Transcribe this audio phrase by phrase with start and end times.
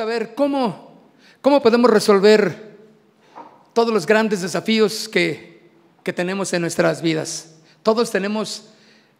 [0.00, 0.94] A ver cómo,
[1.42, 2.78] cómo podemos resolver
[3.74, 5.60] todos los grandes desafíos que,
[6.02, 7.56] que tenemos en nuestras vidas.
[7.82, 8.70] Todos tenemos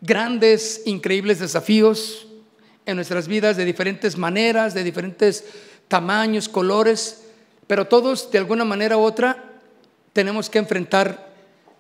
[0.01, 2.27] grandes, increíbles desafíos
[2.87, 5.45] en nuestras vidas de diferentes maneras, de diferentes
[5.87, 7.25] tamaños, colores,
[7.67, 9.61] pero todos de alguna manera u otra
[10.15, 11.31] tenemos que enfrentar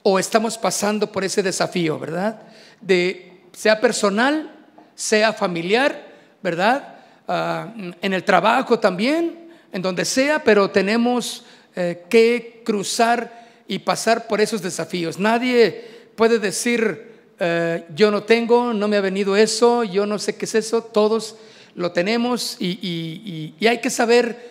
[0.03, 2.43] o estamos pasando por ese desafío, ¿verdad?
[2.83, 4.55] De sea personal,
[4.95, 6.06] sea familiar,
[6.43, 7.00] ¿verdad?
[7.33, 11.45] Ah, en el trabajo también, en donde sea, pero tenemos
[11.77, 15.17] eh, que cruzar y pasar por esos desafíos.
[15.17, 20.34] Nadie puede decir, eh, yo no tengo, no me ha venido eso, yo no sé
[20.34, 21.37] qué es eso, todos
[21.77, 24.50] lo tenemos y, hay que saber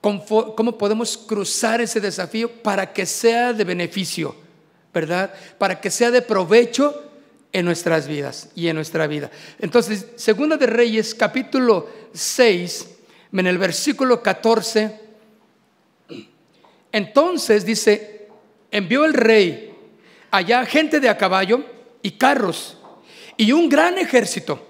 [0.00, 4.36] cómo, cómo podemos cruzar ese desafío para que sea de beneficio,
[4.94, 5.34] ¿verdad?
[5.58, 7.09] Para que sea de provecho
[7.52, 9.30] en nuestras vidas y en nuestra vida.
[9.58, 12.88] Entonces, Segunda de Reyes, capítulo 6,
[13.32, 15.00] en el versículo 14,
[16.92, 18.28] entonces dice,
[18.70, 19.74] envió el rey
[20.30, 21.64] allá gente de a caballo
[22.02, 22.76] y carros
[23.36, 24.66] y un gran ejército,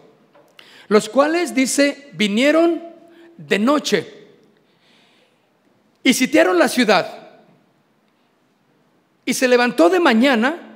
[0.88, 2.82] los cuales, dice, vinieron
[3.36, 4.20] de noche
[6.02, 7.16] y sitiaron la ciudad.
[9.24, 10.69] Y se levantó de mañana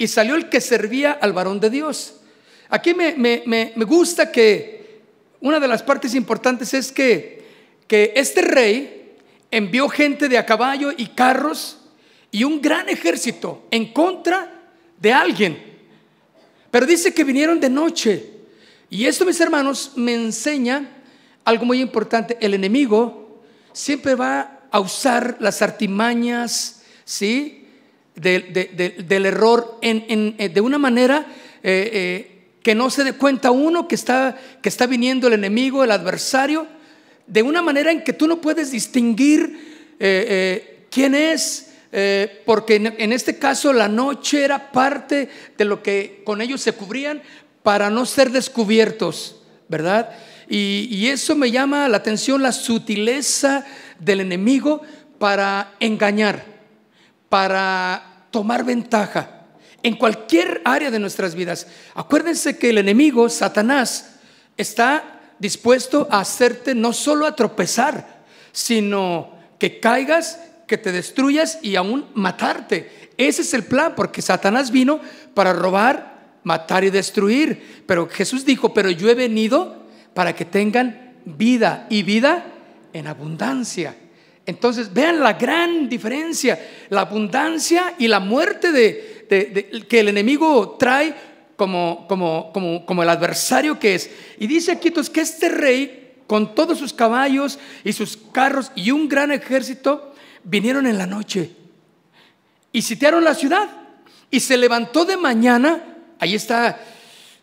[0.00, 2.14] y salió el que servía al varón de Dios.
[2.70, 5.02] Aquí me, gusta que
[5.42, 7.44] una de las partes importantes es que,
[7.86, 9.18] que este rey
[9.50, 11.76] envió gente de a caballo y carros
[12.30, 14.62] y un gran ejército en contra
[14.98, 15.62] de alguien.
[16.70, 18.24] Pero dice que vinieron de noche.
[18.88, 20.88] Y esto, mis hermanos, me enseña
[21.44, 22.38] algo muy importante.
[22.40, 23.42] El enemigo
[23.74, 27.59] siempre va a usar las artimañas, ¿sí?
[28.14, 31.26] Del error eh, de una manera
[31.62, 35.82] eh, eh, que no se dé cuenta uno que está, que está viniendo el enemigo,
[35.82, 36.66] el adversario,
[37.26, 39.96] de una manera en que tú no puedes distinguir
[40.90, 41.72] quién es,
[42.44, 47.22] porque en, este caso la noche era parte de lo que con ellos se cubrían
[47.62, 50.10] para no ser descubiertos, ¿verdad?
[50.48, 53.64] Y, y eso me llama la atención, la sutileza
[54.00, 54.82] del enemigo
[55.18, 56.44] para engañar,
[57.30, 59.46] para tomar ventaja
[59.82, 61.66] en cualquier área de nuestras vidas.
[61.94, 64.16] Acuérdense que el enemigo, Satanás,
[64.58, 71.76] está dispuesto a hacerte no solo a tropezar, sino que caigas, que te destruyas y
[71.76, 73.10] aún matarte.
[73.16, 75.00] Ese es el plan, porque Satanás vino
[75.34, 77.84] para robar, matar y destruir.
[77.86, 82.44] Pero Jesús dijo, pero yo he venido para que tengan vida y vida
[82.92, 83.94] en abundancia.
[84.50, 91.14] Entonces, vean la gran diferencia, la abundancia y la muerte de, que el enemigo trae
[91.56, 92.08] como,
[93.00, 94.10] el adversario que es.
[94.40, 98.90] Y dice aquí entonces que este rey, con todos sus caballos y sus carros y
[98.90, 101.52] un gran ejército, vinieron en la noche
[102.72, 103.68] y sitiaron la ciudad.
[104.32, 105.80] Y se levantó de mañana,
[106.18, 106.80] ahí está,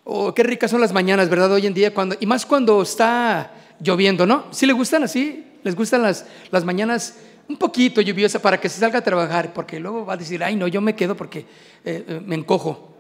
[0.04, 1.54] oh, qué ricas son las mañanas, ¿verdad?
[1.54, 4.48] Hoy en día, cuando, y más cuando está lloviendo, ¿no?
[4.52, 5.47] ¿Sí le gustan así?
[5.68, 7.18] ¿Les gustan las, las mañanas
[7.50, 9.52] un poquito lluviosas para que se salga a trabajar?
[9.52, 11.40] Porque luego va a decir, ay, no, yo me quedo porque
[11.84, 12.96] eh, eh, me encojo.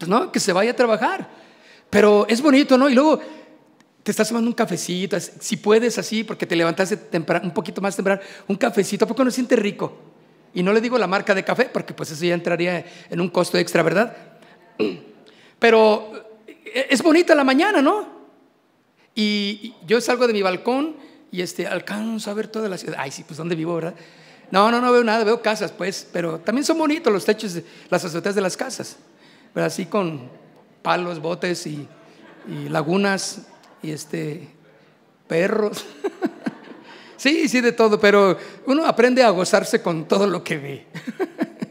[0.00, 1.28] Pues no, que se vaya a trabajar.
[1.90, 2.88] Pero es bonito, ¿no?
[2.88, 3.20] Y luego
[4.02, 7.94] te estás tomando un cafecito, si puedes así, porque te levantaste temprano, un poquito más
[7.94, 9.96] temprano, un cafecito, ¿a poco no siente rico?
[10.54, 13.28] Y no le digo la marca de café, porque pues eso ya entraría en un
[13.28, 14.16] costo extra, ¿verdad?
[15.60, 16.10] Pero
[16.48, 18.15] eh, es bonita la mañana, ¿no?
[19.18, 20.94] Y yo salgo de mi balcón
[21.32, 22.98] y este, alcanzo a ver toda la ciudad.
[23.00, 23.94] Ay, sí, pues ¿dónde vivo, verdad?
[24.50, 27.58] No, no, no veo nada, veo casas, pues, pero también son bonitos los techos,
[27.90, 28.96] las azoteas de las casas,
[29.54, 29.66] ¿verdad?
[29.68, 30.28] Así con
[30.82, 31.88] palos, botes y,
[32.68, 33.46] lagunas
[33.82, 34.48] y este,
[35.26, 35.84] perros.
[37.16, 40.86] sí, sí, de todo, pero uno aprende a gozarse con todo lo que ve.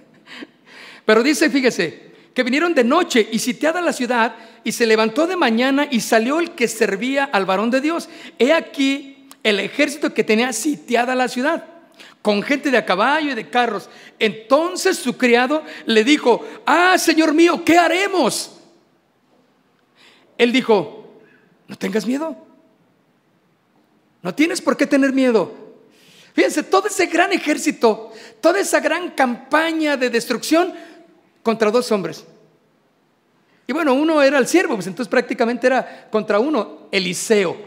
[1.06, 5.38] pero dice, fíjese, que vinieron de noche y sitiada la ciudad, y se levantó de
[5.38, 8.10] mañana y salió el que servía al varón de Dios.
[8.40, 11.64] He aquí el ejército que tenía sitiada la ciudad,
[12.24, 13.88] con gente de a caballo y de carros.
[14.18, 18.60] Entonces su criado le dijo, ah, Señor mío, ¿qué haremos?
[20.36, 21.14] Él dijo,
[21.68, 22.36] no tengas miedo.
[24.24, 25.54] No tienes por qué tener miedo.
[26.34, 28.12] Fíjense, todo ese gran ejército,
[28.42, 30.74] toda esa gran campaña de destrucción
[31.44, 32.26] contra dos hombres.
[33.68, 37.58] Y bueno, uno era el siervo, pues entonces prácticamente era contra uno, Eliseo.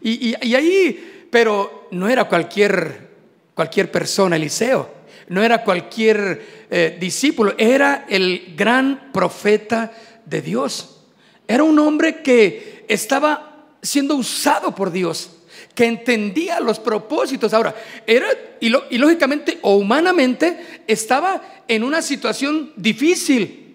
[0.00, 3.10] Y, ahí, pero no era cualquier,
[3.54, 4.94] cualquier persona, Eliseo.
[5.28, 9.90] No era cualquier eh, discípulo, era el gran profeta
[10.24, 11.02] de Dios.
[11.48, 15.30] Era un hombre que estaba siendo usado por Dios,
[15.74, 17.52] que entendía los propósitos.
[17.54, 17.74] Ahora,
[18.06, 18.28] era,
[18.60, 23.65] y, y lógicamente o humanamente, estaba en una situación difícil,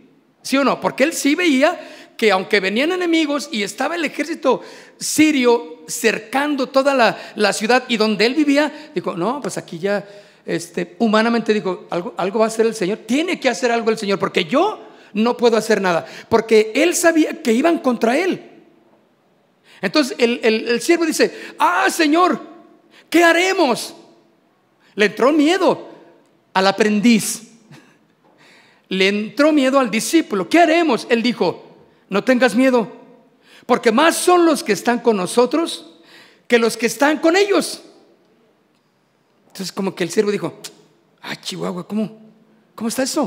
[0.41, 0.79] ¿sí o no?
[0.79, 1.79] Porque él sí veía
[2.17, 4.61] que aunque venían enemigos y estaba el ejército
[4.99, 10.07] sirio cercando toda la, ciudad y donde él vivía, dijo, no, pues aquí ya,
[10.45, 13.97] este, humanamente dijo, algo, algo va a hacer el Señor, tiene que hacer algo el
[13.97, 14.79] Señor, porque yo
[15.13, 18.49] no puedo hacer nada, porque él sabía que iban contra él.
[19.81, 22.39] Entonces el, el siervo dice, ah, Señor,
[23.09, 23.95] ¿qué haremos?
[24.93, 25.89] Le entró miedo
[26.53, 27.50] al aprendiz.
[28.91, 30.49] Le entró miedo al discípulo.
[30.49, 31.07] ¿Qué haremos?
[31.09, 31.63] Él dijo,
[32.09, 32.91] no tengas miedo,
[33.65, 35.95] porque más son los que están con nosotros
[36.49, 37.81] que los que están con ellos.
[39.47, 40.59] Entonces como que el siervo dijo,
[41.21, 42.19] ah, Chihuahua, ¿cómo,
[42.75, 43.23] cómo está eso?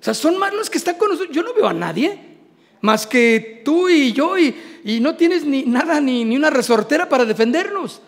[0.00, 1.34] O sea, son más los que están con nosotros.
[1.34, 2.36] Yo no veo a nadie
[2.80, 4.54] más que tú y yo y,
[4.84, 8.02] y no tienes ni nada, ni, ni una resortera para defendernos.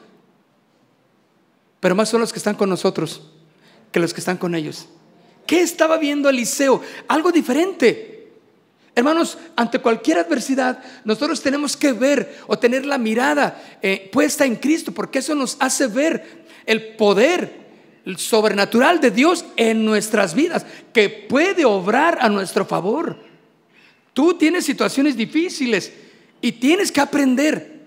[1.81, 3.33] Pero más son los que están con nosotros
[3.91, 4.87] que los que están con ellos.
[5.51, 6.81] ¿Qué estaba viendo Eliseo?
[7.09, 8.29] Algo diferente.
[8.95, 14.55] Hermanos, ante cualquier adversidad, nosotros tenemos que ver o tener la mirada eh, puesta en
[14.55, 17.53] Cristo, porque eso nos hace ver el poder
[18.17, 23.19] sobrenatural de Dios en nuestras vidas, que puede obrar a nuestro favor.
[24.13, 25.93] Tú tienes situaciones difíciles
[26.41, 27.87] y tienes que aprender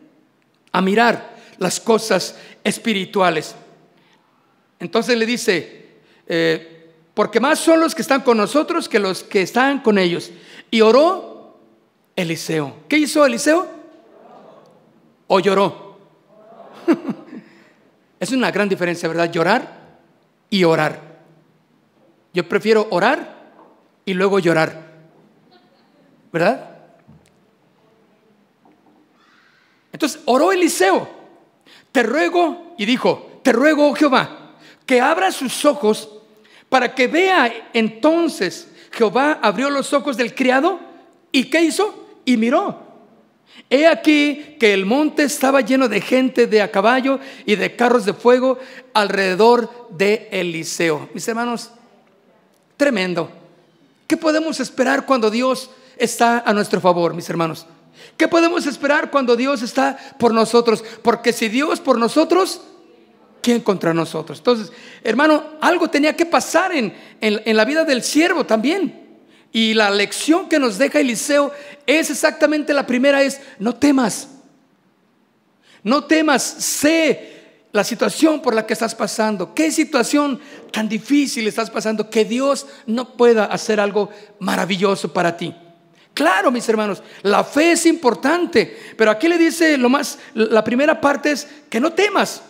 [0.73, 3.55] a mirar las cosas espirituales.
[4.81, 5.85] Entonces le dice,
[6.27, 6.72] eh,
[7.13, 10.31] porque más son los que están con nosotros que los que están con ellos.
[10.71, 11.57] Y oró
[12.15, 12.77] Eliseo.
[12.87, 13.67] ¿Qué hizo Eliseo?
[15.27, 15.99] ¿O lloró?
[18.19, 19.31] es una gran diferencia, ¿verdad?
[19.31, 19.97] Llorar
[20.49, 21.13] y orar.
[22.33, 23.51] Yo prefiero orar
[24.05, 24.91] y luego llorar.
[26.31, 26.69] ¿Verdad?
[29.91, 31.07] Entonces oró Eliseo.
[31.91, 34.55] Te ruego, y dijo, te ruego, oh Jehová,
[34.87, 36.09] que abra sus ojos
[36.73, 40.79] para que vea entonces Jehová abrió los ojos del criado
[41.31, 42.17] y ¿qué hizo?
[42.25, 42.81] Y miró.
[43.69, 48.05] He aquí que el monte estaba lleno de gente de a caballo y de carros
[48.05, 48.57] de fuego
[48.95, 51.09] alrededor de Eliseo.
[51.13, 51.69] Mis hermanos,
[52.75, 53.29] tremendo.
[54.07, 57.67] ¿Qué podemos esperar cuando Dios está a nuestro favor, mis hermanos?
[58.17, 60.83] ¿Qué podemos esperar cuando Dios está por nosotros?
[61.03, 62.61] Porque si Dios por nosotros,
[63.43, 64.39] ¿quién contra nosotros?
[64.39, 64.71] Entonces,
[65.03, 69.01] hermano, algo tenía que pasar en, en, la vida del siervo también.
[69.51, 71.51] Y la lección que nos deja Eliseo
[71.85, 74.29] es exactamente la primera, es no temas.
[75.83, 77.33] No temas, sé
[77.73, 79.53] la situación por la que estás pasando.
[79.53, 80.39] ¿Qué situación
[80.71, 84.09] tan difícil estás pasando que Dios no pueda hacer algo
[84.39, 85.53] maravilloso para ti?
[86.13, 91.01] Claro, mis hermanos, la fe es importante, pero aquí le dice lo más, la primera
[91.01, 92.43] parte es que no temas.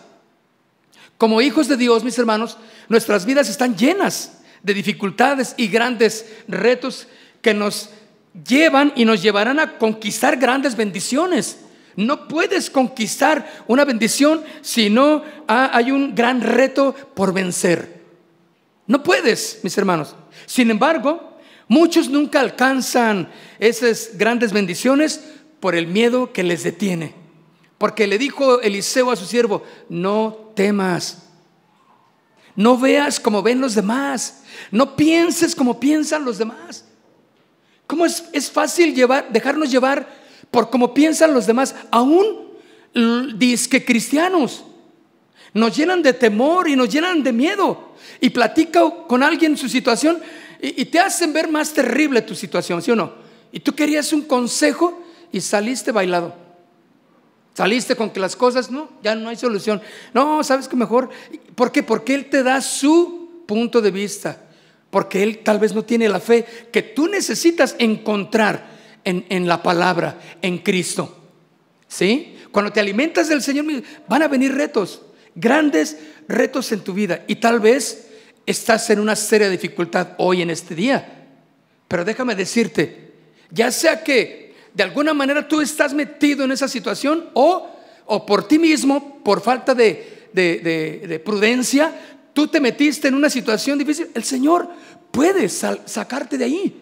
[1.18, 7.06] Como hijos de Dios, mis hermanos, nuestras vidas están llenas de dificultades y grandes retos
[7.42, 7.90] que nos
[8.48, 11.58] llevan y nos llevarán a conquistar grandes bendiciones.
[11.96, 18.02] No puedes conquistar una bendición si no hay un gran reto por vencer.
[18.86, 20.16] No puedes, mis hermanos.
[20.46, 25.24] Sin embargo, muchos nunca alcanzan esas grandes bendiciones
[25.60, 27.23] por el miedo que les detiene.
[27.84, 31.28] Porque le dijo Eliseo a su siervo, no temas.
[32.56, 34.42] No veas como ven los demás.
[34.70, 36.86] No pienses como piensan los demás.
[37.86, 40.08] ¿Cómo es, es fácil llevar, dejarnos llevar
[40.50, 41.74] por cómo piensan los demás?
[41.90, 42.54] Aún
[42.94, 44.64] que cristianos.
[45.52, 47.96] Nos llenan de temor y nos llenan de miedo.
[48.18, 50.22] Y platica con alguien su situación
[50.58, 53.12] y, y te hacen ver más terrible tu situación, ¿sí o no?
[53.52, 56.43] Y tú querías un consejo y saliste bailado.
[57.54, 59.80] Saliste con que las cosas, no, ya no hay solución.
[60.12, 61.08] No, sabes que mejor.
[61.54, 61.84] ¿Por qué?
[61.84, 64.42] Porque Él te da su punto de vista.
[64.90, 68.66] Porque Él tal vez no tiene la fe que tú necesitas encontrar
[69.04, 71.16] en, en la palabra, en Cristo.
[71.86, 72.36] ¿Sí?
[72.50, 73.66] Cuando te alimentas del Señor,
[74.08, 75.02] van a venir retos,
[75.36, 75.96] grandes
[76.26, 77.24] retos en tu vida.
[77.28, 78.08] Y tal vez
[78.46, 81.26] estás en una seria dificultad hoy en este día.
[81.86, 83.12] Pero déjame decirte,
[83.50, 84.43] ya sea que
[84.74, 87.70] de alguna manera tú estás metido en esa situación o,
[88.06, 91.94] o por ti mismo, por falta de, de, prudencia,
[92.32, 94.08] tú te metiste en una situación difícil.
[94.14, 94.68] El Señor
[95.12, 96.80] puede sacarte de ahí.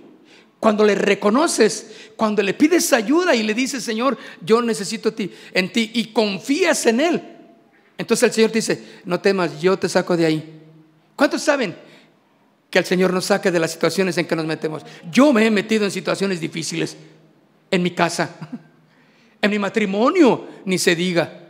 [0.59, 5.71] Cuando le reconoces, cuando le pides ayuda y le dices, Señor, yo necesito ti, en
[5.71, 7.23] ti y confías en Él.
[7.99, 10.61] Entonces el Señor te dice, no temas, yo te saco de ahí.
[11.15, 11.77] ¿Cuántos saben
[12.71, 14.83] que el Señor nos saque de las situaciones en que nos metemos?
[15.11, 16.97] Yo me he metido en situaciones difíciles
[17.73, 18.31] en mi casa,
[19.41, 21.41] en mi matrimonio, ni se diga.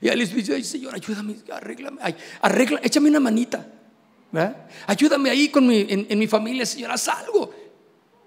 [0.00, 3.66] Y él dice, ay, Señor, ayúdame, arréglame, ay, arregla, échame una manita.
[4.86, 7.54] Ayúdame ahí con mi, en, mi familia, Señor, haz algo.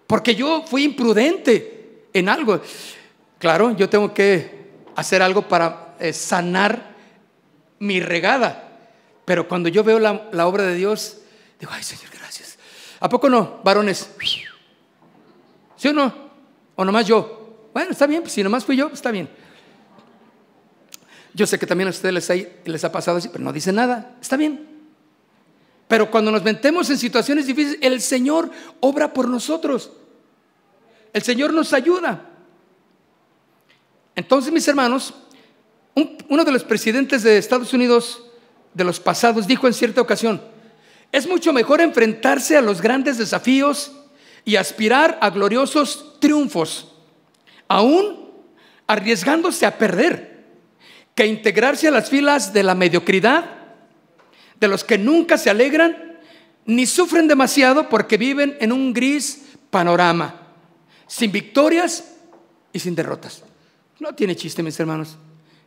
[0.08, 2.62] Porque yo fui imprudente en algo.
[3.40, 6.96] Claro, yo tengo que hacer algo para eh, sanar
[7.80, 8.80] mi regada.
[9.26, 11.18] Pero cuando yo veo la obra de Dios,
[11.60, 12.58] digo, ay, Señor, gracias.
[13.02, 14.10] ¿A poco no, varones?
[15.76, 16.25] ¿Sí o no?
[16.76, 17.70] ¿O nomás yo?
[17.74, 19.30] Bueno, está bien, pues si nomás fui yo, está bien.
[21.34, 22.30] Yo sé que también a ustedes
[22.66, 24.16] les ha, pasado así, pero no dice nada.
[24.22, 24.68] Está bien.
[25.88, 29.92] Pero cuando nos metemos en situaciones difíciles, el Señor obra por nosotros.
[31.12, 32.30] El Señor nos ayuda.
[34.16, 35.14] Entonces, mis hermanos,
[36.30, 38.24] uno de los presidentes de Estados Unidos
[38.74, 40.42] de los pasados dijo en cierta ocasión,
[41.12, 43.92] es mucho mejor enfrentarse a los grandes desafíos
[44.46, 46.94] y aspirar a gloriosos triunfos,
[47.68, 48.30] aún
[48.88, 50.46] arriesgándose a perder,
[51.16, 53.50] que integrarse a las filas de la mediocridad,
[54.60, 56.20] de los que nunca se alegran
[56.66, 60.42] ni sufren demasiado porque viven en un gris panorama,
[61.08, 62.16] sin victorias
[62.72, 63.44] y sin derrotas.
[64.00, 65.18] No tiene chiste, mis hermanos.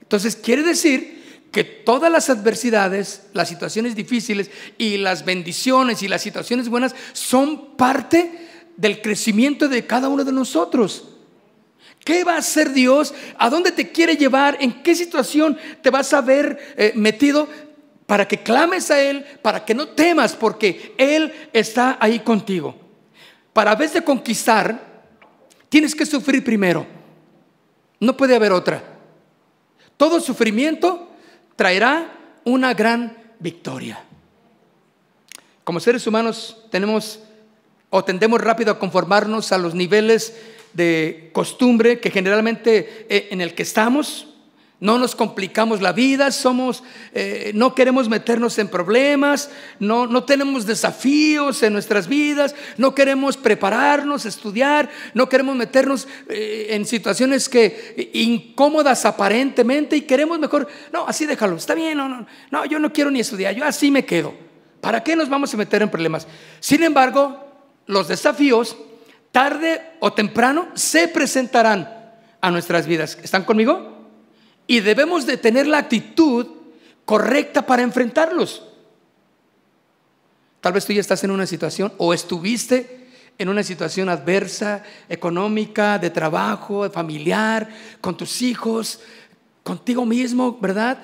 [0.01, 6.23] Entonces, quiere decir que todas las adversidades, las situaciones difíciles y las bendiciones y las
[6.23, 8.48] situaciones buenas son parte
[8.79, 11.05] del crecimiento de cada uno de nosotros.
[12.05, 13.13] ¿Qué va a hacer Dios?
[13.37, 14.57] ¿A dónde te quiere llevar?
[14.61, 17.49] ¿En qué situación te vas a ver eh, metido?
[18.07, 22.75] Para que clames a Él, para que no temas, porque Él está ahí contigo.
[23.53, 25.03] Para vez de conquistar,
[25.69, 26.87] tienes que sufrir primero.
[27.99, 28.83] No puede haber otra.
[29.97, 31.11] Todo sufrimiento
[31.57, 32.13] traerá
[32.45, 34.03] una gran victoria.
[35.65, 37.19] Como seres humanos tenemos
[37.91, 40.35] o tendemos rápido a conformarnos a los niveles
[40.73, 44.27] de costumbre que generalmente eh, en el que estamos.
[44.81, 50.67] No nos complicamos la vida, somos, eh, no queremos meternos en problemas, no, no tenemos
[50.67, 58.13] desafíos en nuestras vidas, no queremos prepararnos, estudiar, no queremos meternos eh, en situaciones que
[58.15, 62.93] incómodas aparentemente y queremos mejor, no, así déjalo, está bien, no, no, no, yo no
[62.93, 64.33] quiero ni estudiar, yo así me quedo.
[64.81, 66.29] ¿Para qué nos vamos a meter en problemas?
[66.61, 67.48] Sin embargo,
[67.89, 68.77] los desafíos,
[69.33, 73.19] tarde o temprano, se presentarán a nuestras vidas.
[73.23, 74.07] ¿Están conmigo?
[74.67, 76.47] Y debemos de tener la actitud
[77.05, 78.63] correcta para enfrentarlos.
[80.61, 85.99] Tal vez tú ya estás en una situación o estuviste en una situación adversa, económica,
[85.99, 87.69] de trabajo, familiar,
[88.01, 89.01] con tus hijos,
[89.63, 90.99] contigo mismo, ¿verdad?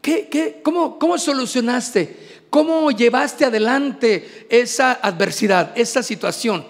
[0.00, 2.37] ¿Qué, cómo, ¿Cómo solucionaste?
[2.50, 6.66] ¿Cómo llevaste adelante esa adversidad, esa situación?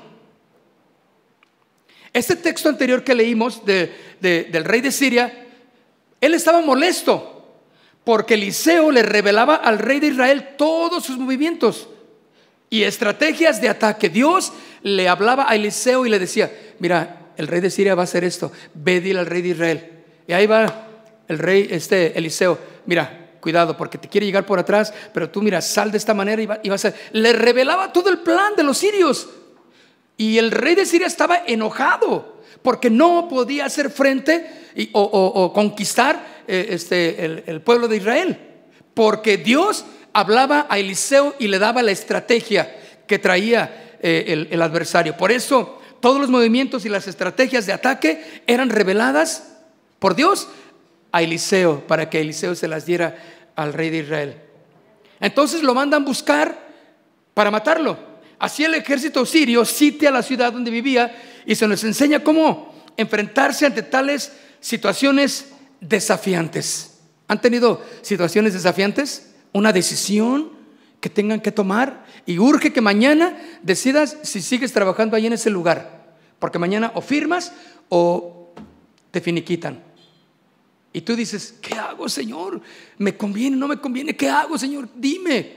[2.12, 5.47] Este texto anterior que leímos del rey de Siria,
[6.20, 7.35] él estaba molesto
[8.04, 11.88] porque Eliseo le revelaba al rey de Israel todos sus movimientos
[12.70, 14.08] y estrategias de ataque.
[14.08, 18.04] Dios le hablaba a Eliseo y le decía, mira, el rey de Siria va a
[18.04, 19.92] hacer esto, ve dile al rey de Israel.
[20.26, 20.87] Y ahí va
[21.28, 25.61] el rey, este Eliseo, mira, cuidado, porque te quiere llegar por atrás, pero tú mira,
[25.61, 26.95] sal de esta manera y, vas a...
[27.12, 29.28] Le revelaba todo el plan de los sirios.
[30.16, 34.50] Y el rey de Siria estaba enojado porque no podía hacer frente
[34.92, 38.38] o, conquistar eh, este, el, pueblo de Israel.
[38.95, 42.76] Porque Dios hablaba a Eliseo y le daba la estrategia
[43.07, 45.16] que traía eh, el, el adversario.
[45.16, 49.57] Por eso todos los movimientos y las estrategias de ataque eran reveladas
[49.99, 50.49] por Dios
[51.12, 53.17] a Eliseo para que Eliseo se las diera
[53.57, 54.37] al rey de Israel.
[55.21, 56.69] Entonces lo mandan buscar
[57.35, 57.99] para matarlo.
[58.38, 63.67] Así el ejército sirio sitia la ciudad donde vivía y se nos enseña cómo enfrentarse
[63.67, 65.47] ante tales situaciones
[65.81, 67.00] desafiantes.
[67.27, 69.35] ¿Han tenido situaciones desafiantes?
[69.53, 70.53] Una decisión
[71.00, 75.50] que tengan que tomar y urge que mañana decidas si sigues trabajando ahí en ese
[75.50, 77.53] lugar, porque mañana o firmas
[77.88, 78.53] o
[79.11, 79.88] te finiquitan.
[80.92, 82.61] Y tú dices, ¿qué hago, Señor?
[82.97, 83.57] ¿Me conviene?
[83.57, 84.16] ¿No me conviene?
[84.16, 84.88] ¿Qué hago, Señor?
[84.95, 85.57] Dime.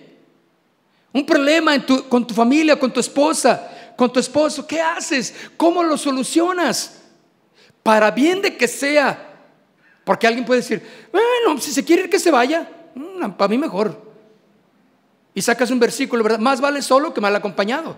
[1.14, 1.74] Un problema
[2.10, 4.66] con tu familia, con tu esposa, con tu esposo.
[4.68, 5.34] ¿Qué haces?
[5.58, 7.02] ¿Cómo lo solucionas?
[7.84, 9.30] Para bien de que sea.
[10.04, 13.58] Porque alguien puede decir, bueno, si se quiere ir que se vaya, mm, para mí
[13.58, 14.12] mejor.
[15.34, 16.40] Y sacas un versículo, ¿verdad?
[16.40, 17.96] Más vale solo que mal acompañado.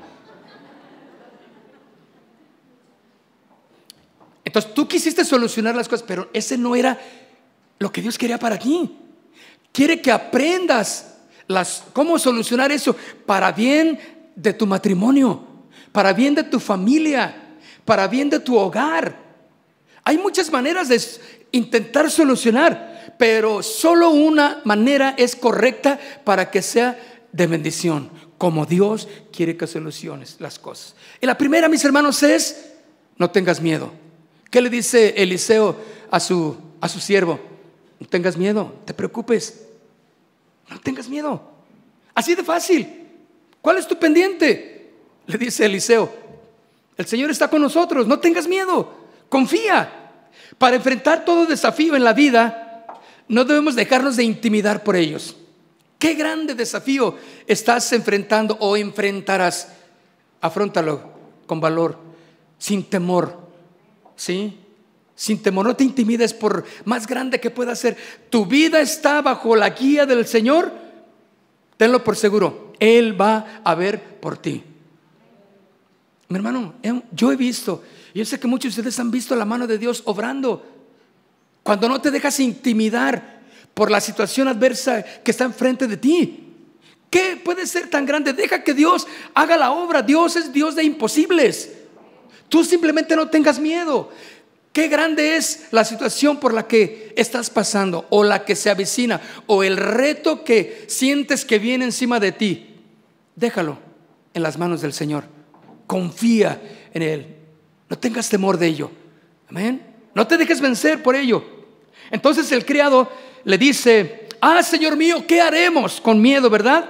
[4.46, 7.00] Entonces tú quisiste solucionar las cosas, pero ese no era
[7.80, 8.98] lo que Dios quería para ti.
[9.72, 11.16] Quiere que aprendas
[11.48, 14.00] las, cómo solucionar eso para bien
[14.36, 15.46] de tu matrimonio,
[15.92, 17.36] para bien de tu familia,
[17.86, 19.18] para bien de tu hogar.
[20.04, 21.02] Hay muchas maneras de
[21.52, 27.00] intentar solucionar, pero solo una manera es correcta para que sea
[27.32, 30.96] de bendición, como Dios quiere que soluciones las cosas.
[31.22, 32.74] Y la primera, mis hermanos, es
[33.18, 33.92] no tengas miedo.
[34.50, 35.76] ¿Qué le dice Eliseo
[36.12, 37.40] a su, a su siervo?
[38.00, 39.68] No tengas miedo, te preocupes.
[40.70, 41.42] No tengas miedo.
[42.14, 43.08] Así de fácil.
[43.62, 44.94] ¿Cuál es tu pendiente?
[45.26, 46.24] Le dice Eliseo.
[46.98, 48.94] El Señor está con nosotros, no tengas miedo,
[49.30, 50.00] confía.
[50.58, 52.86] Para enfrentar todo desafío en la vida,
[53.28, 55.36] no debemos dejarnos de intimidar por ellos.
[55.98, 57.16] Qué grande desafío
[57.48, 59.70] estás enfrentando o enfrentarás.
[60.42, 61.02] Afróntalo
[61.48, 61.98] con valor,
[62.58, 63.40] sin temor.
[64.16, 64.60] ¿Sí?
[65.16, 67.96] Sin temor, no te intimides por más grande que pueda ser.
[68.30, 70.72] Tu vida está bajo la guía del Señor.
[71.78, 72.74] Tenlo por seguro.
[72.80, 74.64] Él va a ver por ti.
[76.30, 76.74] Mi hermano,
[77.12, 80.02] yo he visto, yo sé que muchos de ustedes han visto la mano de Dios
[80.06, 80.66] obrando.
[81.62, 83.42] Cuando no te dejas intimidar
[83.74, 86.40] por la situación adversa que está enfrente de ti.
[87.10, 88.34] ¿Qué puede ser tan grande?
[88.34, 90.02] Deja que Dios haga la obra.
[90.02, 91.72] Dios es Dios de imposibles.
[92.50, 94.12] Tú simplemente no tengas miedo.
[94.74, 99.22] Qué grande es la situación por la que estás pasando o la que se avecina
[99.46, 102.76] o el reto que sientes que viene encima de ti.
[103.36, 103.78] Déjalo
[104.34, 105.26] en las manos del Señor.
[105.86, 106.60] Confía
[106.92, 107.36] en Él.
[107.88, 108.90] No tengas temor de ello.
[109.48, 109.86] Amén.
[110.16, 111.46] No te dejes vencer por ello.
[112.10, 113.12] Entonces el criado
[113.44, 116.90] le dice, ah, Señor mío, ¿qué haremos con miedo, verdad?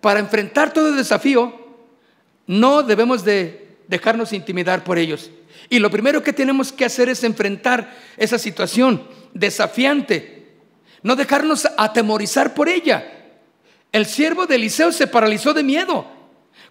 [0.00, 1.52] Para enfrentar todo el desafío,
[2.46, 5.30] no debemos de dejarnos intimidar por ellos.
[5.68, 10.56] Y lo primero que tenemos que hacer es enfrentar esa situación desafiante,
[11.02, 13.04] no dejarnos atemorizar por ella.
[13.92, 16.06] El siervo de Eliseo se paralizó de miedo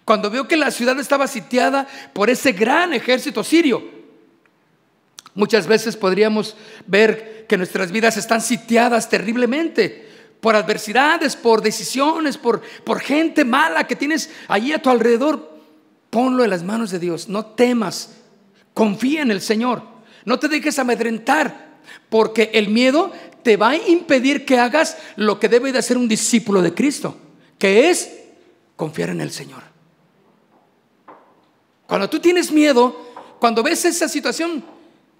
[0.04, 3.82] cuando vio que la ciudad estaba sitiada por ese gran ejército sirio.
[5.34, 10.08] Muchas veces podríamos ver que nuestras vidas están sitiadas terriblemente
[10.40, 15.58] por adversidades, por decisiones, por, por gente mala que tienes allí a tu alrededor.
[16.10, 18.17] Ponlo en las manos de Dios, no temas,
[18.78, 19.82] Confía en el Señor.
[20.24, 23.10] No te dejes amedrentar, porque el miedo
[23.42, 27.16] te va a impedir que hagas lo que debe de hacer un discípulo de Cristo,
[27.58, 28.08] que es
[28.76, 29.64] confiar en el Señor.
[31.88, 34.64] Cuando tú tienes miedo, cuando ves esa situación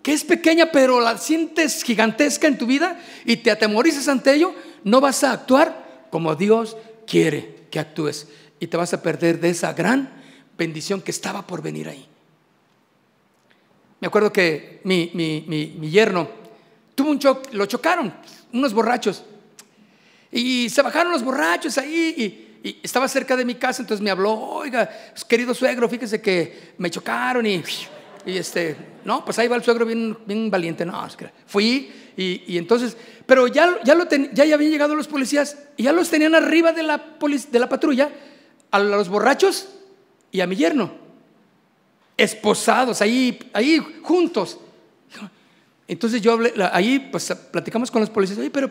[0.04, 4.54] que es pequeña pero la sientes gigantesca en tu vida y te atemorizas ante ello,
[4.84, 6.76] no vas a actuar como Dios
[7.08, 8.28] quiere que actúes
[8.60, 10.12] y te vas a perder de esa gran
[10.56, 12.07] bendición que estaba por venir ahí.
[14.00, 16.28] Me acuerdo que mi, mi, yerno
[16.94, 18.12] tuvo un choque, lo chocaron
[18.52, 19.24] unos borrachos.
[20.30, 22.44] Y se bajaron los borrachos ahí y,
[22.82, 24.90] estaba cerca de mi casa, entonces me habló, oiga,
[25.28, 27.62] querido suegro, fíjese que me chocaron y,
[28.26, 31.06] y este, no, pues ahí va el suegro bien, bien valiente, no,
[31.46, 36.10] fui y, entonces, pero ya, ya, lo ya, habían llegado los policías y ya los
[36.10, 37.16] tenían arriba de la,
[37.50, 38.10] de la patrulla,
[38.72, 39.68] a los borrachos
[40.32, 41.07] y a mi yerno
[42.18, 44.58] esposados, ahí, ahí juntos.
[45.86, 48.70] Entonces yo hablé, ahí pues platicamos con los policías, oye, pero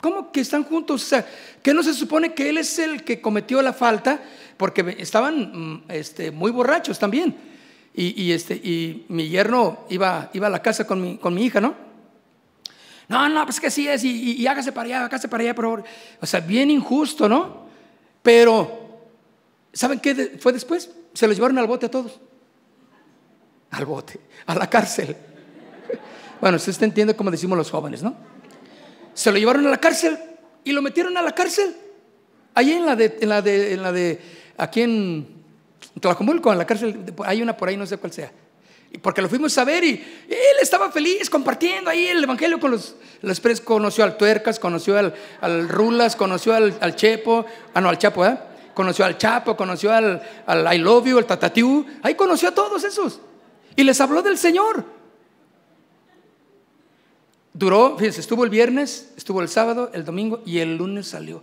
[0.00, 1.02] ¿cómo, que están juntos?
[1.02, 1.26] O sea,
[1.62, 4.22] que no se supone que él es el que cometió la falta,
[4.56, 7.36] porque estaban mm, este, muy borrachos también.
[7.98, 11.62] Y, este, y mi yerno iba, iba a la casa con mi, con mi hija,
[11.62, 11.74] ¿no?
[13.08, 15.84] No, no, pues que así es, y, hágase para allá, hágase para allá, por favor.
[16.20, 17.64] O sea, bien injusto, ¿no?
[18.22, 19.00] Pero,
[19.72, 20.90] ¿saben qué fue después?
[21.14, 22.20] Se los llevaron al bote a todos
[23.76, 25.16] al bote, a la cárcel.
[26.40, 28.14] Bueno, usted entiende cómo decimos los jóvenes, ¿no?
[29.14, 30.18] Se lo llevaron a la cárcel
[30.64, 31.74] y lo metieron a la cárcel.
[32.54, 34.20] Ahí en la de, en la de, en la de
[34.56, 35.26] aquí en
[36.00, 38.32] Tlacomulco, en la cárcel, hay una por ahí, no sé cuál sea.
[39.02, 39.90] Porque lo fuimos a ver y
[40.28, 45.14] él estaba feliz compartiendo ahí el evangelio con los, los conoció al Tuercas, conoció al,
[45.40, 48.38] al Rulas, conoció al, al, Chepo, ah no, al Chapo, ¿eh?
[48.74, 52.84] Conoció al Chapo, conoció al, al I Love You, al Tatatiu, ahí conoció a todos
[52.84, 53.20] esos.
[53.76, 54.84] Y les habló del Señor.
[57.52, 61.42] Duró, fíjense, estuvo el viernes, estuvo el sábado, el domingo y el lunes salió.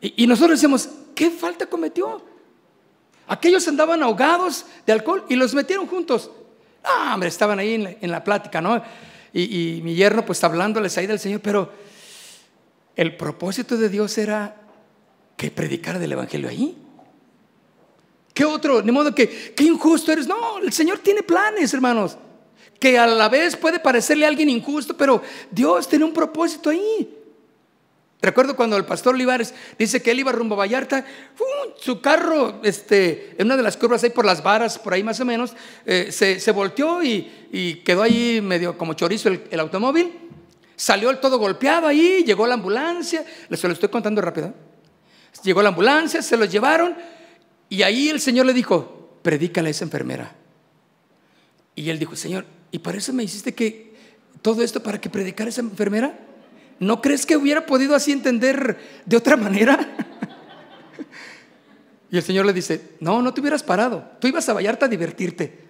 [0.00, 2.22] Y, nosotros decimos, ¿qué falta cometió?
[3.28, 6.30] Aquellos andaban ahogados de alcohol y los metieron juntos.
[6.82, 8.82] Ah, hombre, estaban ahí en la, plática, ¿no?
[9.32, 11.70] Y, y, mi yerno pues hablándoles ahí del Señor, pero
[12.96, 14.56] el propósito de Dios era
[15.36, 16.76] que predicara del Evangelio ahí.
[18.34, 18.82] ¿Qué otro?
[18.82, 20.26] De modo que, qué injusto eres.
[20.26, 22.16] No, el Señor tiene planes, hermanos.
[22.78, 27.18] Que a la vez puede parecerle a alguien injusto, pero Dios tiene un propósito ahí.
[28.22, 31.04] Recuerdo cuando el pastor Olivares dice que él iba rumbo a Vallarta,
[31.80, 35.18] su carro, este, en una de las curvas ahí por las varas, por ahí más
[35.18, 40.12] o menos, eh, se, volteó y, quedó ahí medio como chorizo el, automóvil.
[40.76, 44.54] Salió el todo golpeado ahí, llegó la ambulancia, les lo estoy contando rápido.
[45.42, 46.96] Llegó la ambulancia, se lo llevaron
[47.72, 50.34] y ahí el Señor le dijo, predícale a esa enfermera.
[51.74, 53.94] Y él dijo, Señor, ¿y para eso me hiciste que
[54.42, 56.18] todo esto para que predicara esa enfermera?
[56.80, 59.96] ¿No crees que hubiera podido así entender de otra manera?
[62.10, 64.90] y el Señor le dice, no, no te hubieras parado, tú ibas a Vallarta a
[64.90, 65.60] divertirte.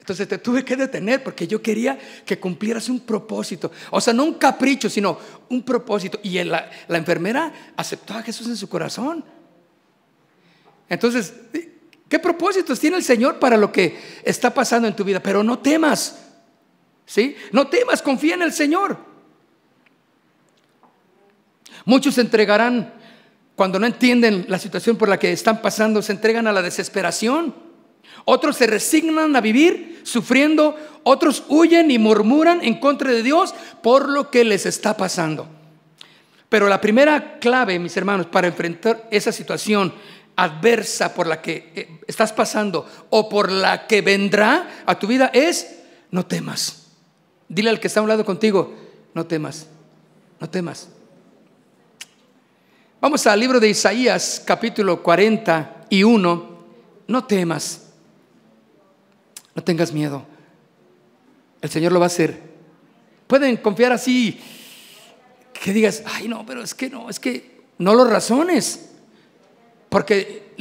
[0.00, 3.70] Entonces te tuve que detener porque yo quería que cumplieras un propósito.
[3.92, 5.16] O sea, no un capricho, sino
[5.48, 6.18] un propósito.
[6.24, 9.35] Y la, la enfermera aceptó a Jesús en su corazón.
[10.88, 11.34] Entonces,
[12.08, 15.20] ¿qué propósitos tiene el Señor para lo que está pasando en tu vida?
[15.20, 16.18] Pero no temas.
[17.04, 17.36] ¿Sí?
[17.52, 18.98] No temas, confía en el Señor.
[21.84, 22.92] Muchos se entregarán
[23.54, 27.54] cuando no entienden la situación por la que están pasando, se entregan a la desesperación.
[28.24, 34.08] Otros se resignan a vivir sufriendo, otros huyen y murmuran en contra de Dios por
[34.08, 35.48] lo que les está pasando.
[36.48, 39.94] Pero la primera clave, mis hermanos, para enfrentar esa situación
[40.36, 45.30] adversa por la que eh, estás pasando o por la que vendrá a tu vida
[45.32, 45.78] es
[46.10, 46.86] no temas.
[47.48, 48.74] Dile al que está a un lado contigo,
[49.14, 49.66] no temas,
[50.40, 50.88] no temas.
[53.00, 56.58] Vamos al libro de Isaías, capítulo 41,
[57.08, 57.82] no temas.
[59.54, 60.26] No tengas miedo.
[61.62, 62.40] El Señor lo va a hacer.
[63.26, 64.40] Pueden confiar así,
[65.52, 68.95] que digas, ay no, pero es que no, es que no lo razones.
[69.96, 70.52] Porque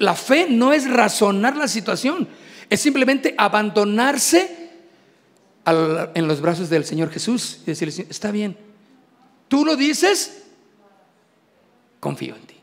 [0.00, 2.26] la fe no es razonar la situación,
[2.68, 4.72] es simplemente abandonarse
[5.64, 8.56] en los brazos del Señor Jesús y decirle, está bien,
[9.46, 10.48] tú lo dices,
[12.00, 12.56] confío en ti.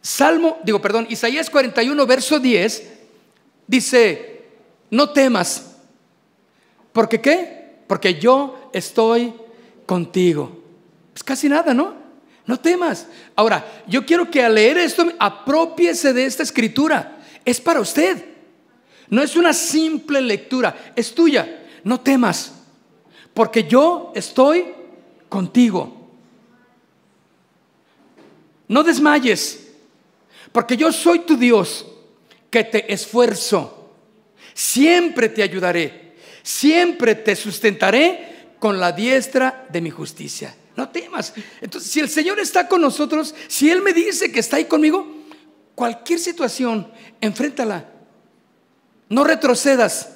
[0.00, 2.92] Salmo, digo, perdón, Isaías 41, verso 10,
[3.66, 4.44] dice,
[4.90, 5.78] no temas.
[6.92, 7.80] ¿Porque qué?
[7.88, 9.34] Porque yo estoy
[9.84, 10.62] contigo.
[11.12, 12.03] Es casi nada, ¿no?
[12.46, 13.06] No temas.
[13.36, 17.18] Ahora, yo quiero que al leer esto, apropiese de esta escritura.
[17.44, 18.24] Es para usted.
[19.08, 21.62] No es una simple lectura, es tuya.
[21.84, 22.52] No temas,
[23.34, 24.64] porque yo estoy
[25.28, 26.10] contigo.
[28.66, 29.68] No desmayes,
[30.52, 31.86] porque yo soy tu Dios,
[32.50, 33.84] que te esfuerzo
[34.54, 40.54] Siempre te ayudaré, siempre te sustentaré con la diestra de mi justicia.
[40.76, 41.32] No temas.
[41.60, 45.06] Entonces, si el Señor está con nosotros, si Él me dice que está ahí conmigo,
[45.74, 47.90] cualquier situación, enfréntala.
[49.08, 50.10] No retrocedas.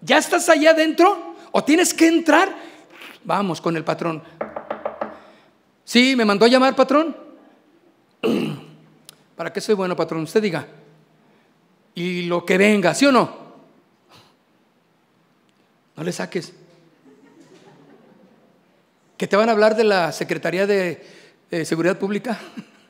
[0.00, 1.36] ¿Ya estás allá adentro?
[1.52, 2.54] ¿O tienes que entrar?
[3.24, 4.22] Vamos con el patrón.
[5.84, 7.16] Sí, me mandó a llamar, patrón.
[9.36, 10.22] ¿Para qué soy bueno, patrón?
[10.22, 10.66] Usted diga
[11.98, 13.28] y lo que venga, ¿sí o no?
[15.96, 16.54] No le saques.
[19.18, 21.04] Que te van a hablar de la Secretaría de,
[21.66, 22.38] Seguridad Pública.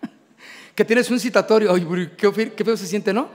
[0.77, 1.75] que tienes un citatorio.
[1.75, 3.29] Ay, qué, feo se siente, ¿no?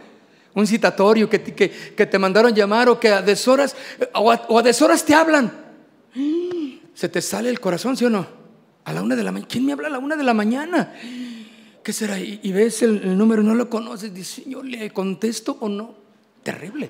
[0.53, 3.75] Un citatorio que, que, te mandaron llamar o que a deshoras
[4.13, 5.51] o a, o a deshoras te hablan.
[6.93, 8.27] Se te sale el corazón, ¿sí o no?
[8.85, 9.47] A la una de la mañana.
[9.49, 10.93] ¿Quién me habla a la una de la mañana?
[11.83, 12.17] ¿qué será?
[12.17, 15.95] Y, ves el, número, no lo conoces, dice, yo le contesto o no.
[16.41, 16.89] Terrible.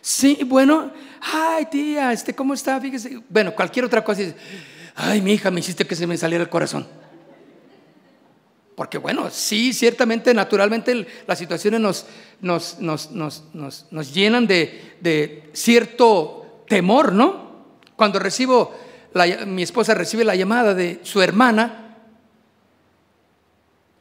[0.00, 2.80] Sí, bueno, ay tía, este, ¿cómo está?
[2.80, 3.20] Fíjese.
[3.28, 4.36] Bueno, cualquier otra cosa, dice,
[4.94, 6.86] ay, mi hija, me hiciste que se me saliera el corazón.
[8.74, 12.06] Porque bueno, sí, ciertamente, naturalmente las situaciones nos,
[12.40, 17.66] nos, nos, nos llenan de, de, cierto temor, ¿no?
[17.94, 18.74] Cuando recibo,
[19.46, 21.84] mi esposa recibe la llamada de su hermana,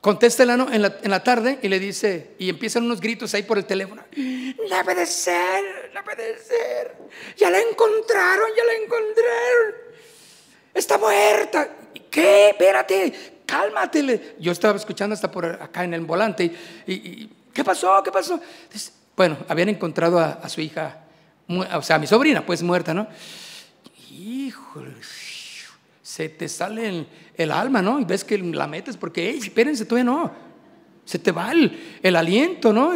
[0.04, 3.58] Contesta en la, en la tarde y le dice, y empiezan unos gritos ahí por
[3.58, 4.04] el teléfono.
[4.18, 6.98] No puede ser, no puede ser.
[7.38, 9.76] Ya la encontraron, ya la encontraron.
[10.74, 11.70] Está muerta.
[12.10, 12.50] ¿Qué?
[12.50, 14.36] Espérate, cálmate.
[14.40, 16.52] Yo estaba escuchando hasta por acá en el volante.
[16.88, 18.02] Y, ¿Qué pasó?
[18.04, 18.40] ¿Qué pasó?
[19.16, 21.04] bueno, habían encontrado a, su hija,
[21.48, 23.08] o sea, a mi sobrina, pues muerta, ¿no?
[24.10, 24.96] Híjole
[26.14, 28.00] se te sale el, alma, ¿no?
[28.00, 30.32] Y ves que la metes porque, hey, espérense, todavía no.
[31.06, 32.94] Se te va el, aliento, ¿no?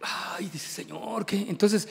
[0.00, 1.46] Ay, dice, Señor, ¿qué?
[1.48, 1.88] Entonces,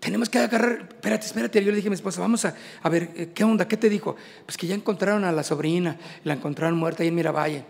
[0.00, 1.62] tenemos que agarrar, espérate, espérate.
[1.62, 3.68] Yo le dije a mi esposa, vamos a, a ver, eh, ¿qué onda?
[3.68, 4.16] ¿Qué te dijo?
[4.46, 7.64] Pues que ya encontraron a la sobrina, la encontraron muerta ahí en Miravalle.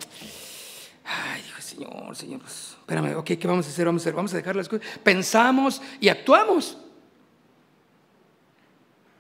[1.05, 3.85] Ay, dije, Señor, Señor, pues, espérame, ok, ¿qué vamos a hacer?
[3.85, 4.87] Vamos a hacer, vamos a dejar las cosas.
[5.03, 6.79] Pensamos y actuamos.